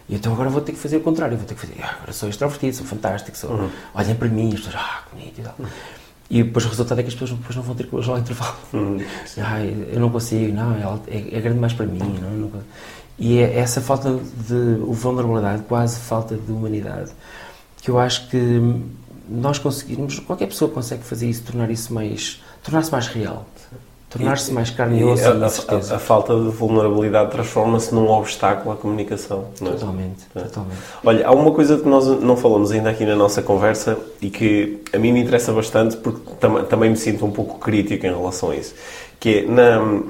[0.09, 2.13] e então agora vou ter que fazer o contrário, vou ter que fazer, ah, agora
[2.13, 3.69] sou extrovertido, sou fantástico, sou, uhum.
[3.93, 5.55] olhem para mim, as pessoas, ah, bonito e tal.
[6.29, 8.17] E depois o resultado é que as pessoas depois não vão ter que ir ao
[8.17, 8.55] intervalo.
[9.37, 12.51] Ah, eu não consigo, não, é, é, é grande mais para mim, não, não,
[13.21, 17.11] E é essa falta de vulnerabilidade, quase falta de humanidade,
[17.79, 18.81] que eu acho que
[19.29, 23.45] nós conseguimos, qualquer pessoa consegue fazer isso, tornar isso mais, tornar-se mais real,
[24.09, 28.75] tornar-se mais carne e osso, a, a, a, falta de vulnerabilidade transforma-se num obstáculo à
[28.75, 29.45] comunicação.
[29.61, 29.65] É?
[29.65, 30.39] Totalmente, é?
[30.39, 30.79] totalmente.
[31.05, 34.81] Olha, há uma coisa que nós não falamos ainda aqui na nossa conversa e que
[34.91, 38.49] a mim me interessa bastante porque tam também me sinto um pouco crítico em relação
[38.49, 38.73] a isso,
[39.19, 40.01] que é na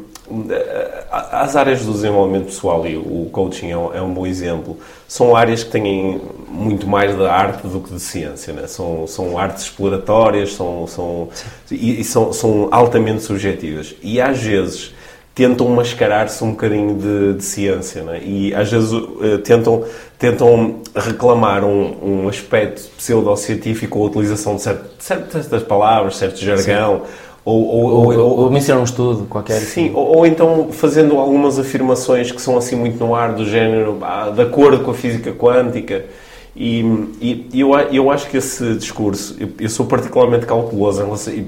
[1.12, 4.78] as áreas do desenvolvimento pessoal e o coaching é um, é um, bom exemplo.
[5.08, 8.68] São áreas que têm muito mais de arte do que de ciência, né?
[8.68, 11.30] são, são artes exploratórias são, são,
[11.70, 13.96] e, e são, são altamente subjetivas.
[14.02, 14.94] E às vezes
[15.34, 18.22] tentam mascarar-se um bocadinho de, de ciência né?
[18.22, 19.86] e às vezes uh, tentam,
[20.20, 27.02] tentam reclamar um, um aspecto pseudocientífico ou a utilização de certas palavras, certo jargão.
[27.06, 29.60] Sim ou, ou, ou, ou, mencionar um estudo qualquer.
[29.60, 33.98] Sim, ou, ou, então fazendo algumas afirmações que são assim muito no ar do género,
[34.02, 36.06] ah, de acordo com a física quântica.
[36.54, 41.02] E, e eu, eu acho que esse discurso, eu, eu sou particularmente cauteloso,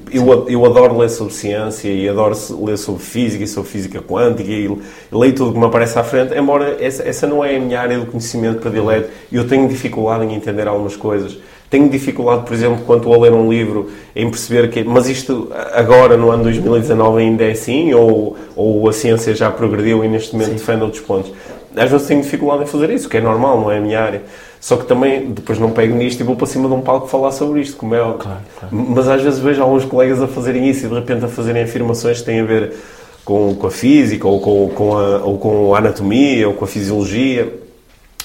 [0.10, 4.50] eu, eu adoro ler sobre ciência e adoro ler sobre física e sobre física quântica
[4.50, 4.82] e, e
[5.12, 8.00] leio tudo que me aparece à frente, embora essa, essa não é a minha área
[8.00, 11.38] de conhecimento predileto, eu tenho dificuldade em entender algumas coisas.
[11.74, 14.84] Tenho dificuldade, por exemplo, quando estou a ler um livro, em perceber que.
[14.84, 17.91] Mas isto agora, no ano 2019, ainda é assim?
[17.95, 20.57] Ou, ou a ciência já progrediu e neste momento Sim.
[20.57, 21.32] defende outros pontos?
[21.76, 24.21] Às vezes tenho dificuldade em fazer isso, que é normal, não é a minha área.
[24.61, 27.32] Só que também, depois não pego nisto e vou para cima de um palco falar
[27.32, 28.19] sobre isto, como é óbvio.
[28.19, 28.76] Claro, claro.
[28.89, 32.19] Mas às vezes vejo alguns colegas a fazerem isso e de repente a fazerem afirmações
[32.19, 32.74] que têm a ver
[33.26, 36.67] com, com a física, ou com, com a, ou com a anatomia, ou com a
[36.67, 37.62] fisiologia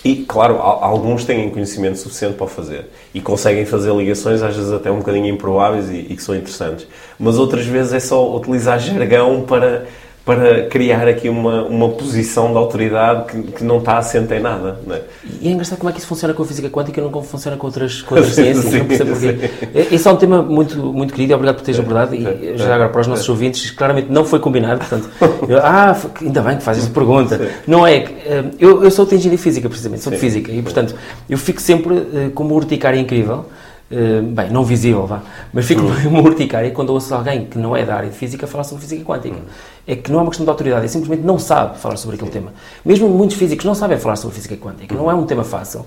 [0.05, 4.91] e, claro, alguns têm conhecimento suficiente para fazer e conseguem fazer ligações, às vezes até
[4.91, 6.87] um bocadinho improváveis e, e que são interessantes.
[7.19, 9.87] Mas outras vezes é só utilizar jargão para,
[10.29, 14.79] para criar aqui uma, uma posição de autoridade que, que não está assente em nada.
[14.91, 15.01] É?
[15.41, 17.25] E é engraçado como é que isso funciona com a física quântica e não como
[17.25, 18.67] funciona com outras, com outras ciências.
[18.67, 19.51] Sim, não percebo porquê.
[19.91, 22.15] Esse é um tema muito, muito querido e obrigado por teres abordado.
[22.15, 24.81] E já agora para os nossos ouvintes, claramente não foi combinado.
[24.81, 25.09] Portanto,
[25.49, 27.51] eu, ah, ainda bem que fazes essa pergunta.
[27.67, 27.97] Não é.
[27.97, 30.53] Eh, eu, eu sou de engenharia física, precisamente, sou de física.
[30.53, 30.95] E portanto,
[31.31, 33.47] eu fico sempre uh, com uma urticária incrível
[33.91, 36.09] eh, bem, não visível, vá, mas fico uhum.
[36.13, 39.03] uma urticária quando ouço alguém que não é da área de física falar sobre física
[39.03, 39.37] quântica.
[39.37, 39.43] Uhum.
[39.89, 42.31] É que não é uma questão de autoridade, é simplesmente não sabe falar sobre aquele
[42.31, 42.53] tema.
[42.85, 45.83] Mesmo muitos físicos não sabem falar sobre física quântica, não é um tema fácil.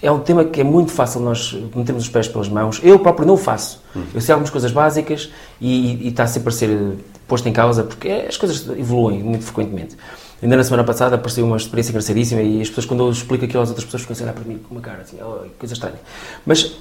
[0.00, 2.80] É um tema que é muito fácil nós metermos os pés pelas mãos.
[2.82, 3.82] Eu próprio não o faço.
[3.94, 4.02] Uhum.
[4.14, 5.30] Eu sei algumas coisas básicas
[5.60, 6.96] e, e, está sempre a ser
[7.28, 9.94] posto em causa porque as coisas evoluem muito frequentemente.
[10.42, 13.62] Ainda na semana passada apareceu uma experiência engraçadíssima e as pessoas, quando eu explico aquilo
[13.62, 16.00] às outras pessoas, ficam a olhar para mim com uma cara assim, oh, coisa estranha.
[16.46, 16.72] Mas,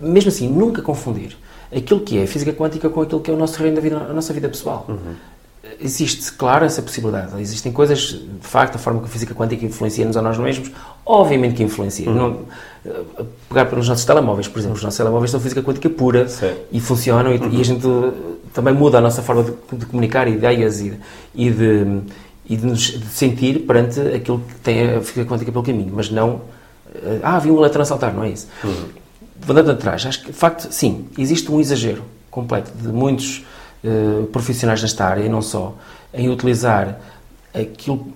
[0.00, 1.36] mesmo assim, nunca confundir
[1.74, 4.12] aquilo que é física quântica com aquilo que é o nosso reino da vida, a
[4.12, 4.86] nossa vida pessoal.
[4.88, 5.14] Uhum.
[5.80, 7.40] Existe, claro, essa possibilidade.
[7.40, 10.70] Existem coisas, de facto, a forma que a física quântica influencia-nos a nós mesmos,
[11.04, 12.08] obviamente que influencia.
[12.08, 12.14] Uhum.
[12.14, 12.38] Não,
[12.84, 16.54] eh, pegar pelos nossos telemóveis, por exemplo, os nossos telemóveis são física quântica pura Sim.
[16.72, 17.52] e funcionam, e, uhum.
[17.52, 17.86] e, a gente
[18.52, 20.98] também muda a nossa forma de, de comunicar ideias e,
[21.34, 22.02] e de
[22.46, 26.10] e de nos de sentir perante aquilo que tem a física quântica pelo caminho, mas
[26.10, 26.42] não.
[26.94, 28.48] Eh, ah, havia um elétron a saltar, não é isso?
[28.62, 28.84] Uhum.
[29.40, 33.44] Voltando atrás, acho que, de facto, sim, existe um exagero completo de muitos
[33.84, 35.74] uh, profissionais nesta área, e não só,
[36.12, 36.98] em utilizar
[37.54, 38.08] aquilo,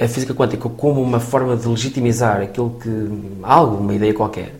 [0.00, 2.90] a física quântica como uma forma de legitimizar aquilo que.
[3.42, 4.54] algo, uma ideia qualquer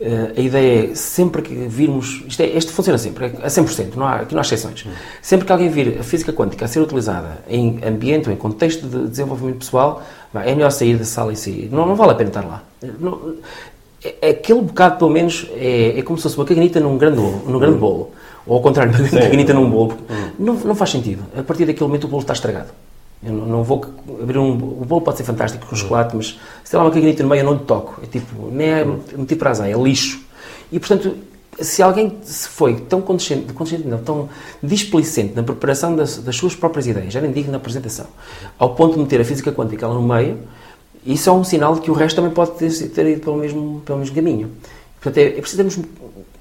[0.00, 2.24] Uh, a ideia é sempre que virmos.
[2.26, 4.84] Isto, é, isto funciona sempre, a 100%, não há, aqui não há exceções.
[4.84, 4.90] Hum.
[5.22, 8.88] Sempre que alguém vir a física quântica a ser utilizada em ambiente ou em contexto
[8.88, 10.02] de desenvolvimento pessoal,
[10.34, 11.68] é melhor sair da sala e sair.
[11.70, 12.64] Não, não vale a pena estar lá.
[12.98, 13.36] Não,
[14.20, 17.58] é, aquele bocado, pelo menos, é, é como se fosse uma caganita num grande, num
[17.58, 18.06] grande hum.
[18.46, 19.98] Ou ao contrário, uma caganita num bolo.
[20.08, 20.30] Hum.
[20.38, 21.22] Não, não faz sentido.
[21.36, 22.68] A partir daquele momento o bolo está estragado.
[23.22, 23.84] Eu não, não, vou
[24.22, 24.52] abrir um.
[24.52, 27.46] O bolo pode ser fantástico com chocolate, mas se lá uma caganita no meio eu
[27.46, 28.00] não lhe toco.
[28.02, 30.22] É tipo, nem é motivo para azar, é lixo.
[30.70, 31.16] E portanto,
[31.60, 34.28] se alguém se foi tão consciente, consciente não, tão
[34.62, 38.06] displicente na preparação das, das, suas próprias ideias, já nem digo na apresentação,
[38.58, 40.38] ao ponto de meter a física quântica lá no meio,
[41.06, 43.82] isso é um sinal de que o resto também pode ter, ter ido pelo mesmo,
[43.84, 44.50] pelo mesmo caminho.
[45.00, 45.78] Portanto, é, é preciso termos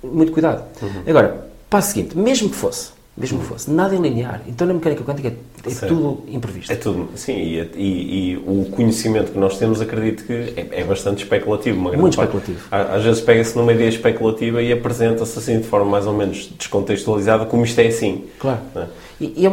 [0.04, 0.64] muito cuidado.
[0.82, 1.04] Uhum.
[1.06, 3.72] Agora, passo seguinte, mesmo que fosse, mesmo que fosse.
[3.72, 4.42] Nada é linear.
[4.48, 6.72] Então na mecânica quântica é, é tudo imprevisto.
[6.72, 10.84] É tudo, sim, e, e, e, o conhecimento que nós temos acredito que é, é
[10.84, 11.80] bastante especulativo.
[11.80, 12.60] Muito especulativo.
[12.70, 17.44] Às vezes pega-se numa ideia especulativa e apresenta-se assim de forma mais ou menos descontextualizada
[17.48, 18.26] como isto é assim.
[18.38, 18.60] Claro.
[18.76, 18.86] É?
[19.20, 19.52] E, e é,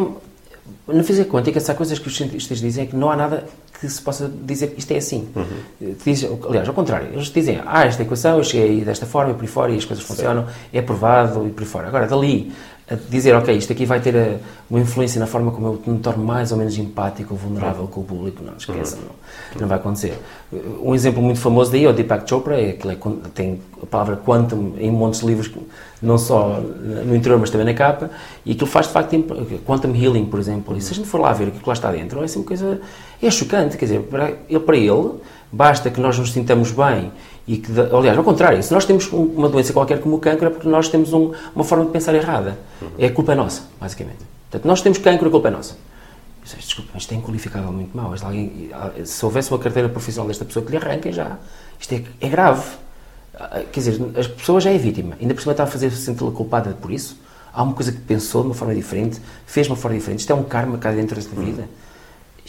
[0.92, 3.44] na física quântica, se há coisas que os cientistas dizem é que não há nada
[3.80, 5.28] que se possa dizer que isto é assim.
[5.34, 5.94] Uhum.
[6.04, 9.42] Diz, aliás, ao contrário, eles dizem, ah, esta equação, eu cheguei desta forma e por
[9.42, 11.88] aí fora e as coisas funcionam, é provado e por aí fora.
[11.88, 12.52] Agora, dali
[12.90, 14.36] a dizer, ok, isto aqui vai ter a,
[14.68, 18.00] uma influência na forma como eu me torno mais ou menos empático ou vulnerável com
[18.00, 18.42] o público.
[18.42, 19.04] Não, esqueçam, uhum.
[19.54, 20.18] não, não vai acontecer.
[20.82, 22.96] Um exemplo muito famoso daí é o Deepak Chopra, é, é,
[23.32, 25.48] tem a palavra quantum em montes de livros,
[26.02, 28.10] não só no interior, mas também na capa,
[28.44, 29.16] e aquilo faz de facto
[29.64, 30.76] quantum healing, por exemplo.
[30.76, 32.44] E se a gente for lá ver o que lá está dentro, é assim uma
[32.44, 32.80] coisa.
[33.22, 35.12] é chocante, quer dizer, para ele, para ele
[35.52, 37.12] basta que nós nos sintamos bem
[37.46, 40.50] e que, aliás, ao contrário, se nós temos uma doença qualquer como o cancro é
[40.50, 42.58] porque nós temos um, uma forma de pensar errada.
[42.98, 44.18] É a culpa é nossa, basicamente.
[44.50, 45.76] Portanto, nós temos cancro, a culpa é nossa.
[46.44, 48.14] Desculpa, isto é inqualificável muito mal.
[48.22, 48.70] Alguém,
[49.04, 51.38] se houvesse uma carteira profissional desta pessoa que lhe arranquem já,
[51.78, 52.64] isto é, é grave.
[53.34, 56.02] Ah, quer dizer, a pessoa já é vítima, ainda por cima está a fazer se
[56.02, 57.16] sentir culpada por isso.
[57.52, 60.20] Há uma coisa que pensou de uma forma diferente, fez de uma forma diferente.
[60.20, 61.62] Isto é um karma cá dentro desta vida.
[61.62, 61.89] Hum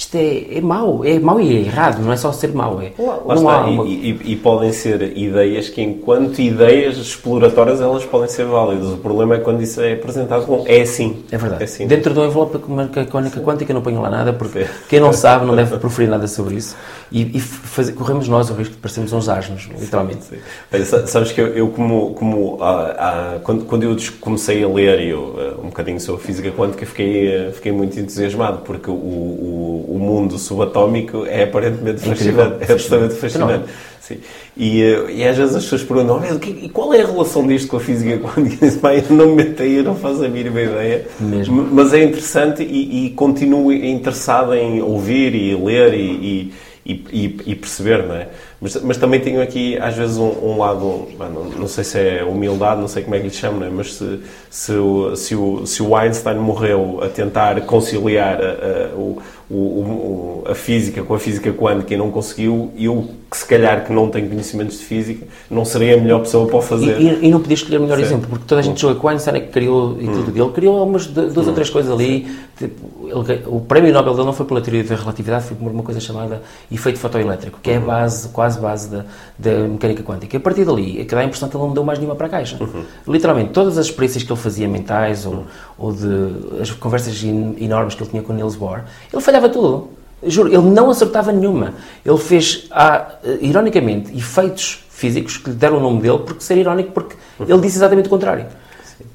[0.02, 2.82] isto é, é mau, é mau e é errado, não é só ser mau.
[2.82, 3.86] É, lá, lá não está, uma...
[3.86, 8.94] e, e, e, podem ser ideias que, enquanto ideias exploratórias, elas podem ser válidas.
[8.94, 11.24] O problema é quando isso é apresentado como é assim.
[11.32, 11.62] É verdade.
[11.62, 11.86] É assim.
[11.86, 15.78] Dentro do envelope mecânica quântica não ponho lá nada, porque quem não sabe não deve
[15.78, 16.76] proferir nada sobre isso.
[17.12, 20.24] E, e fazer, corremos nós o risco de parecermos uns asnos, literalmente.
[20.24, 20.38] Sim,
[20.84, 21.06] sim.
[21.06, 25.36] Sabes que eu, eu como, como ah, ah, quando, quando eu comecei a ler eu,
[25.38, 30.38] ah, um bocadinho sobre física quântica, fiquei, fiquei muito entusiasmado, porque o, o o mundo
[30.38, 32.56] subatómico é aparentemente fascinante.
[32.62, 33.66] É absolutamente fascinante.
[34.00, 34.18] Sim.
[34.58, 37.68] E, eh, e às vezes as pessoas perguntam, oh, e qual é a relação disto
[37.68, 38.66] com a física quântica?
[39.10, 41.08] Eu não me meto aí, eu não faço a mínima ideia.
[41.20, 41.68] Mesmo.
[41.72, 46.54] Mas é interessante e, e continuo interessado em ouvir e ler e,
[46.86, 48.28] e, e perceber, não é?
[48.62, 52.24] Mas, mas também tenho aqui, às vezes, um, um lado, não, não, sei se é
[52.24, 53.72] humildade, não sei como é que lhe chamo, né?
[53.74, 54.20] mas se,
[54.52, 59.20] se, o, se, o, se o Einstein morreu a tentar conciliar a, a, o,
[59.54, 63.92] o, a física com a física quântica e não conseguiu, eu, que se calhar que
[63.92, 67.00] não tenho conhecimentos de física, não seria a melhor pessoa para o fazer.
[67.00, 68.04] E, e, e não podia escolher o melhor Sim.
[68.04, 70.32] exemplo, porque toda a gente joga com o Einstein é que criou e tudo.
[70.32, 70.44] Hum.
[70.44, 71.50] Ele criou algumas duas hum.
[71.50, 72.28] ou três coisas ali.
[72.58, 75.84] Tipo, ele, o prémio Nobel dele não foi pela teoria da relatividade, foi por uma
[75.84, 76.42] coisa chamada
[76.72, 77.86] efeito fotoelétrico, que é a uhum.
[77.86, 79.06] base, quase base da,
[79.38, 80.36] da mecânica quântica.
[80.36, 82.16] E a partir dali, é que dá a impressão que ele não deu mais nenhuma
[82.16, 82.58] para a caixa.
[82.60, 82.84] Uhum.
[83.08, 85.46] Literalmente, todas as experiências que ele fazia mentais ou,
[85.78, 88.82] ou de as conversas enormes que ele tinha com Niels Bohr,
[89.12, 89.90] ele falhava tudo.
[90.24, 91.74] Juro, ele não acertava nenhuma.
[92.06, 96.92] Ele fez, ah, ironicamente, efeitos físicos que lhe deram o nome dele, porque ser irónico,
[96.92, 97.48] porque uhum.
[97.50, 98.46] ele disse exatamente o contrário.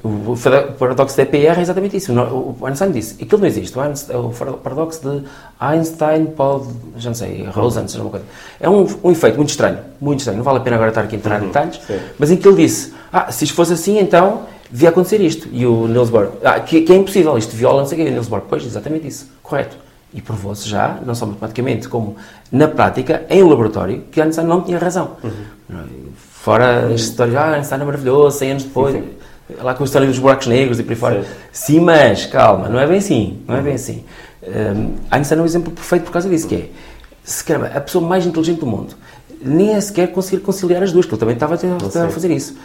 [0.05, 0.37] O
[0.78, 2.12] paradoxo da EPR é exatamente isso.
[2.12, 3.76] O Einstein disse, aquilo não existe.
[3.78, 5.24] O paradoxo de
[5.59, 8.24] Einstein pode, já não sei, Rosen, seja uma coisa.
[8.61, 10.39] É um, um efeito muito estranho, muito estranho.
[10.39, 11.99] Não vale a pena agora estar aqui a entrar uhum, em detalhes, sim.
[12.18, 15.49] mas em que ele disse, ah, se isto fosse assim, então devia acontecer isto.
[15.53, 18.07] E o Niels Bohr, ah, que, que é impossível, isto viola, não sei o quê.
[18.07, 19.28] E o Niels Bohr, pois, exatamente isso.
[19.43, 19.76] Correto.
[20.14, 22.16] E provou-se já, não só matematicamente, como
[22.51, 25.16] na prática, em laboratório, que Einstein não tinha razão.
[25.22, 25.87] Uhum.
[26.16, 28.95] Fora as histórias, ah, Einstein é maravilhoso, 100 anos depois...
[28.95, 29.16] Sim, sim
[29.61, 31.22] lá com a história dos buracos negros e por aí fora.
[31.22, 31.28] Sim.
[31.53, 34.05] Sim, mas, calma, não é bem assim, não é bem assim.
[34.42, 36.68] Um, Einstein é um exemplo perfeito por causa disso, que é,
[37.24, 38.94] se caramba, a pessoa mais inteligente do mundo,
[39.42, 42.57] nem é sequer conseguir conciliar as duas, que ele também estava a, a fazer isso.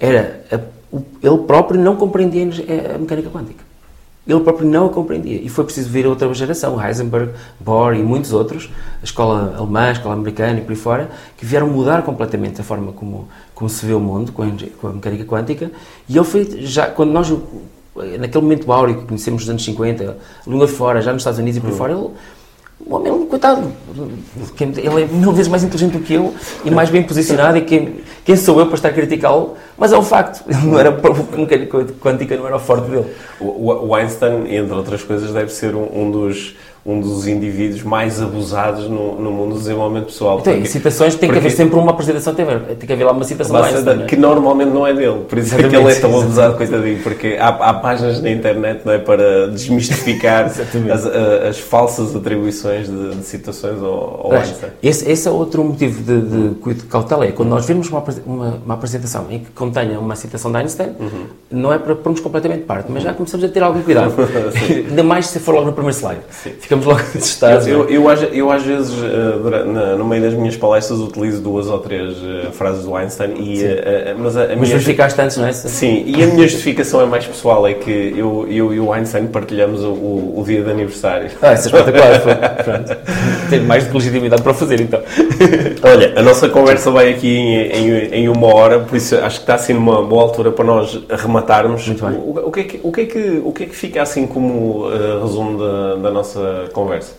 [0.00, 0.58] Era, a,
[0.94, 2.44] o, ele próprio não compreendia
[2.94, 3.67] a mecânica quântica.
[4.28, 5.40] Ele próprio não a compreendia.
[5.40, 8.68] E foi preciso vir outra geração, Heisenberg, Bohr e muitos outros,
[9.00, 12.64] a escola alemã, a escola americana e por aí fora, que vieram mudar completamente a
[12.64, 14.46] forma como, como se vê o mundo com a,
[14.78, 15.70] com a mecânica quântica.
[16.06, 17.32] E ele foi, já, quando nós,
[18.18, 21.60] naquele momento áureo que conhecemos nos anos 50, língua fora, já nos Estados Unidos e
[21.62, 22.10] por aí fora, ele
[22.80, 23.72] o homem, coitado,
[24.60, 27.58] ele é mil vezes mais inteligente do que eu e mais bem posicionado.
[27.58, 29.56] E quem, quem sou eu para estar a criticá-lo?
[29.76, 33.06] Mas é um facto, ele não era mecânica quântica, não era o forte dele.
[33.40, 36.56] O, o Einstein, entre outras coisas, deve ser um, um dos
[36.88, 40.38] um dos indivíduos mais abusados no, no mundo do desenvolvimento pessoal.
[40.40, 43.12] Então, porque, citações tem porque, que haver sempre uma apresentação, tem, tem que haver lá
[43.12, 44.06] uma citação mais é?
[44.06, 45.66] que normalmente não é dele, por isso Exatamente.
[45.66, 48.98] é que ele é tão abusado, coitadinho, porque há, há páginas na internet não é,
[48.98, 50.46] para desmistificar
[50.90, 51.06] as,
[51.46, 54.70] as, falsas atribuições de, de citações ao, ao Einstein.
[54.82, 58.60] Esse, esse é outro motivo de, de, de cautela, é quando nós vemos uma, uma,
[58.64, 61.26] uma, apresentação em que contenha uma citação de Einstein, uhum.
[61.50, 64.14] não é para pormos completamente parte, mas já começamos a ter algum cuidado,
[64.88, 66.22] ainda mais se for logo no primeiro slide.
[66.30, 66.52] Sim.
[66.58, 67.66] Ficamos ficamos logo assustados.
[67.66, 71.78] Eu, eu, eu, eu, às vezes, uh, no meio das minhas palestras, utilizo duas ou
[71.78, 73.64] três uh, frases do Einstein e...
[73.64, 75.52] Uh, mas a, a mas justificaste antes, não é?
[75.52, 79.26] Sim, e a minha justificação é mais pessoal, é que eu, eu e o Einstein
[79.26, 81.30] partilhamos o, o, o dia de aniversário.
[81.42, 82.64] Ah, isso é espetacular.
[82.64, 82.96] Pronto.
[83.50, 85.00] Tenho mais do que legitimidade para fazer, então.
[85.82, 89.42] Olha, a nossa conversa vai aqui em, em, em, uma hora, por isso acho que
[89.42, 91.86] está assim numa boa altura para nós arrematarmos.
[91.86, 92.16] Muito bem.
[92.18, 94.26] O, o, que, é que, o, que, é que, o que é que fica assim
[94.26, 94.88] como
[95.22, 97.12] resumo da, da nossa conversa?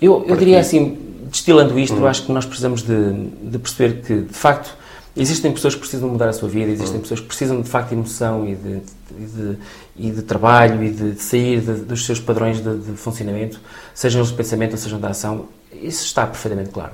[0.00, 0.98] Eu, eu diria assim,
[1.30, 2.00] destilando isto, hum.
[2.00, 4.76] eu acho que nós precisamos de, de, perceber que, de facto,
[5.16, 7.02] existem pessoas que precisam mudar a sua vida, existem hum.
[7.02, 8.80] pessoas que precisam, de facto, de emoção e de,
[9.10, 9.58] de,
[9.96, 13.60] e de trabalho e de, sair dos seus padrões de, funcionamento,
[13.94, 15.46] sejam eles de pensamento ou sejam de ação.
[15.72, 16.92] Isso está perfeitamente claro.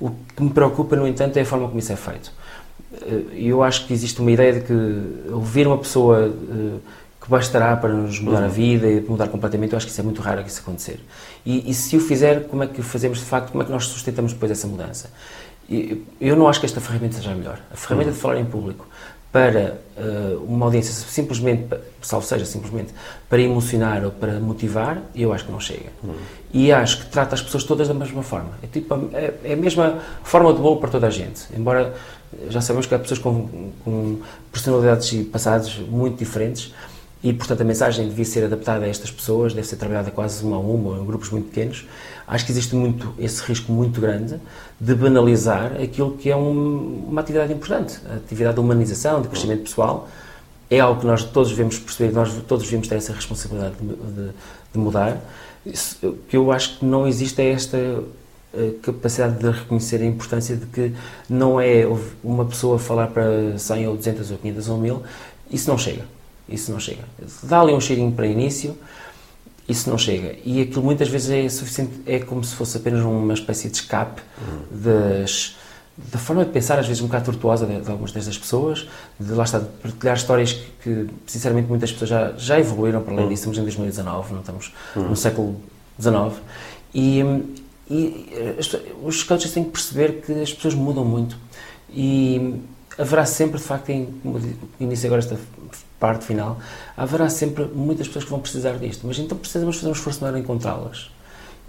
[0.00, 2.30] O que me preocupa, no entanto, é a forma como isso é feito.
[3.02, 6.78] Eh, eu acho que existe uma ideia de que ouvir uma pessoa eh,
[7.20, 8.48] que bastará para nos mudar a uhum.
[8.48, 11.00] vida e mudar completamente, eu acho que isso é muito raro que isso acontecer.
[11.48, 13.72] E, e, se o fizer, como é que o fazemos de facto, como é que
[13.72, 15.08] nós sustentamos depois essa mudança?
[15.66, 17.58] E, eu não acho que esta ferramenta seja melhor.
[17.72, 18.86] A ferramenta de falar em público
[19.32, 22.92] para uh, uma audiência simplesmente, salvo seja simplesmente,
[23.30, 25.90] para emocionar ou para motivar, eu acho que não chega.
[26.52, 28.50] E acho que trata as pessoas todas da mesma forma.
[28.62, 31.44] É, tipo, é, é a mesma forma de bolo para toda a gente.
[31.56, 31.94] Embora
[32.50, 34.20] já sabemos que há pessoas com, com
[34.52, 36.74] personalidades e passados muito diferentes,
[37.22, 40.56] e, portanto, a mensagem devia ser adaptada a estas pessoas, deve ser trabalhada quase uma
[40.56, 41.84] a uma, em grupos muito pequenos.
[42.26, 44.40] Acho que existe muito esse risco muito grande
[44.80, 47.98] de banalizar aquilo que é um, uma atividade importante.
[48.08, 50.08] A atividade de humanização, de crescimento pessoal,
[50.70, 54.30] é algo que nós todos devemos perceber, nós todos devemos ter essa responsabilidade de, de,
[54.72, 55.20] de mudar.
[56.02, 57.76] O que eu acho que não existe é esta
[58.54, 60.92] eh, capacidade de reconhecer a importância de que
[61.28, 61.84] não é
[62.22, 65.02] uma pessoa falar para 100 ou 200 ou 500 ou 1000,
[65.50, 66.17] isso não chega
[66.48, 67.04] isso não chega.
[67.42, 68.76] Dá ali um cheirinho para início,
[69.68, 70.36] isso não chega.
[70.44, 74.22] E aquilo muitas vezes é suficiente, é como se fosse apenas uma espécie de escape
[74.40, 74.60] uhum.
[74.70, 75.56] das,
[75.96, 78.88] da forma de pensar, às vezes um bocado tortuosa de, de algumas destas pessoas,
[79.20, 83.12] de lá está, de partilhar histórias que, que, sinceramente muitas pessoas já, já evoluíram para
[83.12, 83.30] além uhum.
[83.30, 85.08] disso, estamos em 2019, não estamos uhum.
[85.10, 85.60] no século
[86.00, 86.40] XIX,
[86.94, 87.20] e,
[87.90, 88.26] e
[88.58, 88.74] as,
[89.04, 91.36] os coaches têm que perceber que as pessoas mudam muito
[91.90, 92.58] e
[92.96, 94.40] haverá sempre, de facto, em, como
[94.80, 95.38] inicio agora esta
[95.98, 96.58] parte final,
[96.96, 100.36] haverá sempre muitas pessoas que vão precisar disto, mas então precisamos fazer um esforço maior
[100.36, 101.10] em encontrá-las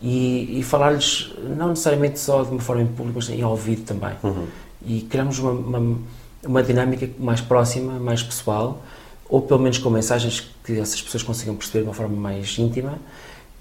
[0.01, 4.15] e, e falar-lhes, não necessariamente só de uma forma em público, mas em ouvido também.
[4.23, 4.47] Uhum.
[4.85, 5.99] E criarmos uma, uma,
[6.45, 8.81] uma, dinâmica mais próxima, mais pessoal,
[9.27, 12.97] ou pelo menos com mensagens que essas pessoas consigam perceber de uma forma mais íntima,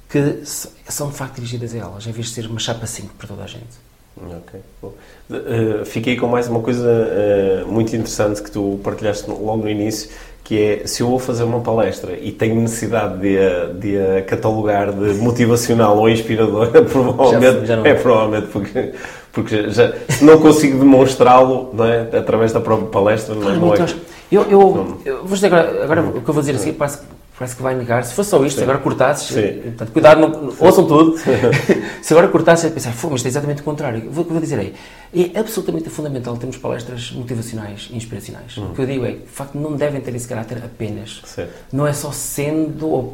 [0.09, 3.29] que são de facto dirigidas a elas, em vez de ser uma chapa 5 para
[3.29, 3.89] toda a gente.
[4.16, 4.61] Ok.
[4.83, 10.11] Uh, fiquei com mais uma coisa uh, muito interessante que tu partilhaste logo no início,
[10.49, 14.23] que é se eu vou fazer uma palestra e tenho necessidade de a, de a
[14.23, 18.95] catalogar de motivacional ou inspiradora, provavelmente já, já é provavelmente porque,
[19.31, 19.93] porque já,
[20.23, 23.87] não consigo demonstrá-lo não é, através da própria palestra, não, é, não é.
[24.33, 27.01] Eu, eu, eu, vou dizer agora, agora o que eu vou dizer assim, parece
[27.39, 28.05] parece que vai negar.
[28.05, 28.64] Se fosse só isto, Sim.
[28.64, 31.16] agora cortasses, portanto, cuidado, não, ouçam tudo.
[32.03, 34.01] se agora cortasses, é pensar, mas isto é exatamente o contrário.
[34.01, 34.74] O que eu vou dizer aí,
[35.14, 38.59] é absolutamente fundamental termos palestras motivacionais e inspiracionais.
[38.59, 38.70] Hum.
[38.70, 41.22] O que eu digo é, de facto, não devem ter esse caráter apenas.
[41.24, 41.53] Certo.
[41.72, 43.12] Não é só sendo ou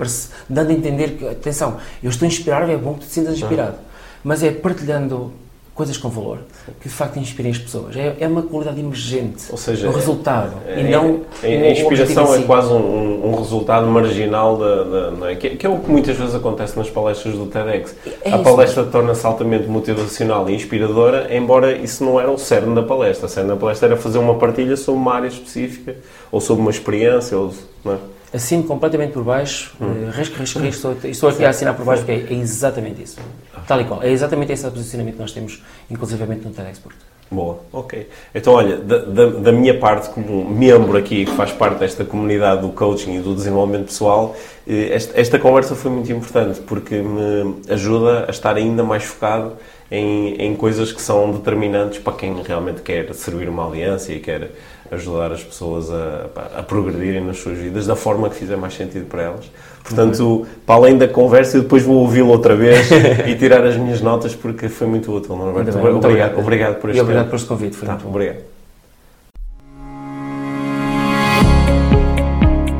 [0.49, 3.77] dando a entender que, atenção, eu estou inspirado, é bom que tu te sintas inspirado.
[3.77, 3.95] Hum.
[4.25, 5.33] Mas é partilhando
[5.75, 6.39] coisas com valor,
[6.81, 7.97] que de facto inspirem as pessoas.
[7.97, 12.33] É, é uma qualidade emergente, Ou seja, o resultado, é, e não a, a inspiração
[12.35, 15.35] é quase um, um, resultado marginal, da, é?
[15.35, 17.95] Que, que, é o que muitas vezes acontece nas palestras do TEDx.
[18.23, 22.83] É a palestra torna-se altamente motivacional e inspiradora, embora isso não era o cerne da
[22.83, 23.27] palestra.
[23.27, 25.97] O cerne da palestra era fazer uma partilha sobre uma área específica,
[26.31, 27.53] ou sobre uma experiência, ou,
[27.85, 27.99] não é?
[28.35, 30.11] Assino completamente por baixo, hum.
[30.11, 33.19] risco, risco, risco, estou, estou aqui a assinar por baixo porque é, é, exatamente isso.
[33.67, 34.03] Tal e qual.
[34.03, 36.97] É exatamente esse posicionamento que nós temos, inclusivamente no TEDxport.
[37.31, 38.09] Boa, ok.
[38.35, 42.61] Então, olha, da, da, da, minha parte, como membro aqui que faz parte desta comunidade
[42.61, 47.63] do coaching e do desenvolvimento pessoal, eh, esta, esta conversa foi muito importante porque me
[47.69, 49.55] ajuda a estar ainda mais focado
[49.91, 54.51] em, em coisas que são determinantes para quem realmente quer servir uma aliança e quer
[54.91, 56.27] ajudar as pessoas a,
[56.59, 59.51] a, progredirem nas suas vidas da forma que fizer mais sentido para elas.
[59.83, 62.89] Portanto, para além da conversa, eu depois vou ouvi-lo outra vez
[63.27, 65.77] e tirar as minhas notas porque foi muito útil, Norberto.
[65.79, 68.55] Muito obrigado, obrigado, obrigado por este E obrigado por este convite, foi tá, muito Obrigado.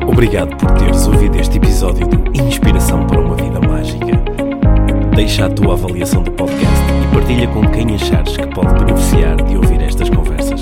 [0.07, 4.05] Obrigado por teres ouvido este episódio de Inspiração para uma Vida Mágica.
[5.15, 9.57] Deixa a tua avaliação do podcast e partilha com quem achares que pode beneficiar de
[9.57, 10.61] ouvir estas conversas.